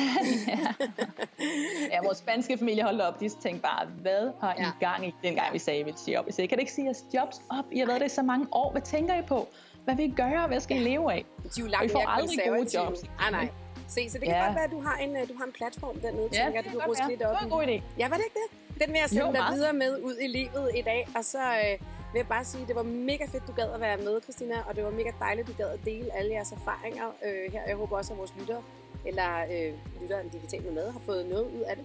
[1.92, 5.52] ja, vores spanske familie holdt op, de tænkte bare, hvad har I gang i, dengang
[5.52, 6.26] vi sagde, at vi vil sige op?
[6.26, 7.64] Jeg sagde, kan det ikke sige jeres jobs op?
[7.72, 9.48] I har været det i så mange år, hvad tænker I på?
[9.84, 10.46] hvad vil I gøre?
[10.46, 11.24] Hvad skal I leve af?
[11.42, 13.00] De er jo langt I får aldrig gode jobs.
[13.18, 13.48] Ah, nej.
[13.88, 14.44] Se, så det kan Ja.
[14.44, 16.72] godt være, at du har en, øh, du har en platform dernede, Ja, tænker, det
[16.72, 17.82] du kan ruske lidt Det op var en god idé.
[17.98, 18.80] Ja, var det ikke det?
[18.82, 19.54] Den vil jeg sende Jo, dig meget.
[19.56, 21.72] videre med ud i livet i dag, og så øh,
[22.12, 24.54] vil jeg bare sige, at det var mega fedt, du gad at være med, Christina,
[24.68, 27.62] og det var mega dejligt, du gad at dele alle jeres erfaringer øh, her.
[27.68, 28.62] Jeg håber også, at vores lyttere,
[29.06, 31.84] eller øh, lyttere af en digital nomade, har fået noget ud af det.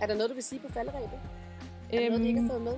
[0.00, 1.18] Er der noget, du vil sige på falderæbet?
[1.92, 2.74] Er der noget, de ikke har fået med?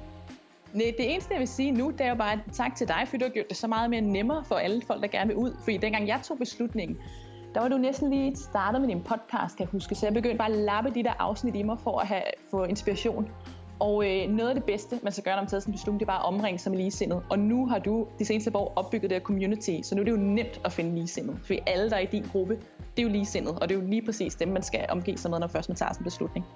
[0.72, 3.18] Nej, det eneste, jeg vil sige nu, det er jo bare tak til dig, fordi
[3.18, 5.56] du har gjort det så meget mere nemmere for alle folk, der gerne vil ud.
[5.64, 6.98] Fordi dengang jeg tog beslutningen,
[7.54, 9.94] der var du næsten lige startet med din podcast, kan jeg huske.
[9.94, 12.64] Så jeg begyndte bare at lappe de der afsnit i mig for at have, få
[12.64, 13.30] inspiration.
[13.78, 16.00] Og øh, noget af det bedste, man skal gøre, når man tager sådan en beslutning,
[16.00, 17.22] det er bare at omringe sig med ligesindede.
[17.30, 20.12] Og nu har du de seneste år opbygget det her community, så nu er det
[20.12, 21.38] jo nemt at finde ligesindede.
[21.44, 22.54] Fordi alle, der er i din gruppe,
[22.96, 25.30] det er jo ligesindede, og det er jo lige præcis dem, man skal omgive sig
[25.30, 26.46] med, når først man tager sådan en beslutning.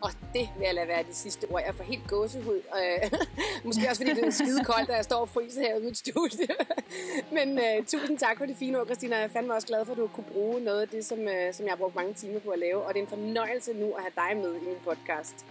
[0.00, 1.62] Og det vil jeg lade være de sidste ord.
[1.66, 2.60] Jeg får helt gåsehud.
[2.80, 3.10] Øh,
[3.66, 5.98] måske også fordi det er skide koldt, da jeg står og fryser herude i mit
[5.98, 6.46] studie.
[7.36, 9.16] Men øh, tusind tak for det fine ord, Christina.
[9.16, 11.54] Jeg er fandme også glad for, at du kunne bruge noget af det, som, øh,
[11.54, 12.82] som jeg har brugt mange timer på at lave.
[12.82, 15.46] Og det er en fornøjelse nu at have dig med i min podcast.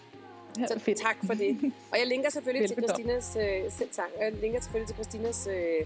[0.67, 0.97] Så fedt.
[1.01, 1.71] tak for det.
[1.91, 2.77] Og jeg linker selvfølgelig til.
[2.83, 4.05] Christinas øh, selv tak.
[4.21, 5.85] Jeg linker selvfølgelig til Christinas øh,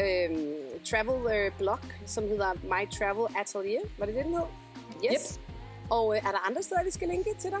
[0.00, 0.38] øh,
[0.84, 3.80] travel øh, blog, som hedder My Travel Atelier.
[3.98, 4.42] Var det det, den hed?
[5.12, 5.34] Yes.
[5.34, 5.90] Yep.
[5.90, 7.58] Og øh, er der andre steder, vi skal linke til dig?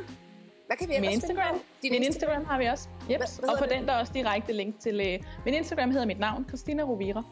[0.66, 1.60] Hvad kan vi Min Instagram.
[1.82, 2.88] Min Instagram har vi også.
[3.10, 3.16] Yep.
[3.18, 5.00] Hvad- og på den der er også direkte link til...
[5.00, 7.22] Øh, min Instagram hedder mit navn, Christina Rovira.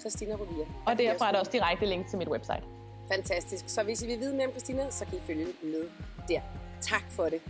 [0.00, 0.64] Christina Rovia.
[0.86, 2.62] Og derfra er der også direkte link til mit website.
[3.12, 3.64] Fantastisk.
[3.68, 5.84] Så hvis I vil vide mere om Christina, så kan I følge med
[6.28, 6.40] der.
[6.80, 7.40] Tak for det.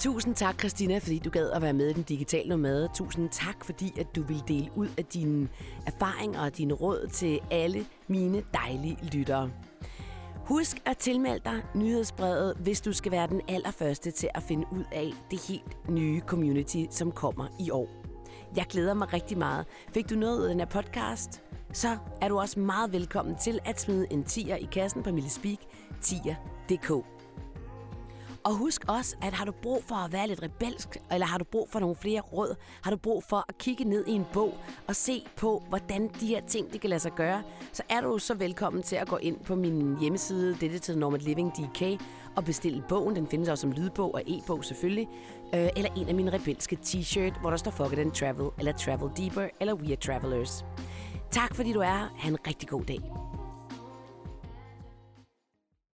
[0.00, 2.88] Tusind tak, Christina, fordi du gad at være med i den digitale nomade.
[2.94, 5.48] Tusind tak, fordi at du vil dele ud af dine
[5.86, 9.50] erfaringer og dine råd til alle mine dejlige lyttere.
[10.36, 14.84] Husk at tilmelde dig nyhedsbrevet, hvis du skal være den allerførste til at finde ud
[14.92, 17.88] af det helt nye community, som kommer i år.
[18.56, 19.66] Jeg glæder mig rigtig meget.
[19.94, 21.42] Fik du noget ud af den her podcast,
[21.72, 25.30] så er du også meget velkommen til at smide en tier i kassen på Mille
[25.30, 25.58] Speak,
[26.02, 27.19] tier.dk.
[28.44, 31.44] Og husk også, at har du brug for at være lidt rebelsk, eller har du
[31.44, 34.54] brug for nogle flere råd, har du brug for at kigge ned i en bog
[34.88, 38.18] og se på, hvordan de her ting de kan lade sig gøre, så er du
[38.18, 42.00] så velkommen til at gå ind på min hjemmeside, dette til Normal Living DK,
[42.36, 43.16] og bestille bogen.
[43.16, 45.08] Den findes også som lydbog og e-bog selvfølgelig.
[45.54, 48.72] Øh, eller en af mine rebelske t-shirt, hvor der står Fuck it and Travel, eller
[48.72, 50.64] Travel Deeper, eller We are Travelers.
[51.30, 52.08] Tak fordi du er her.
[52.16, 53.29] Ha' en rigtig god dag.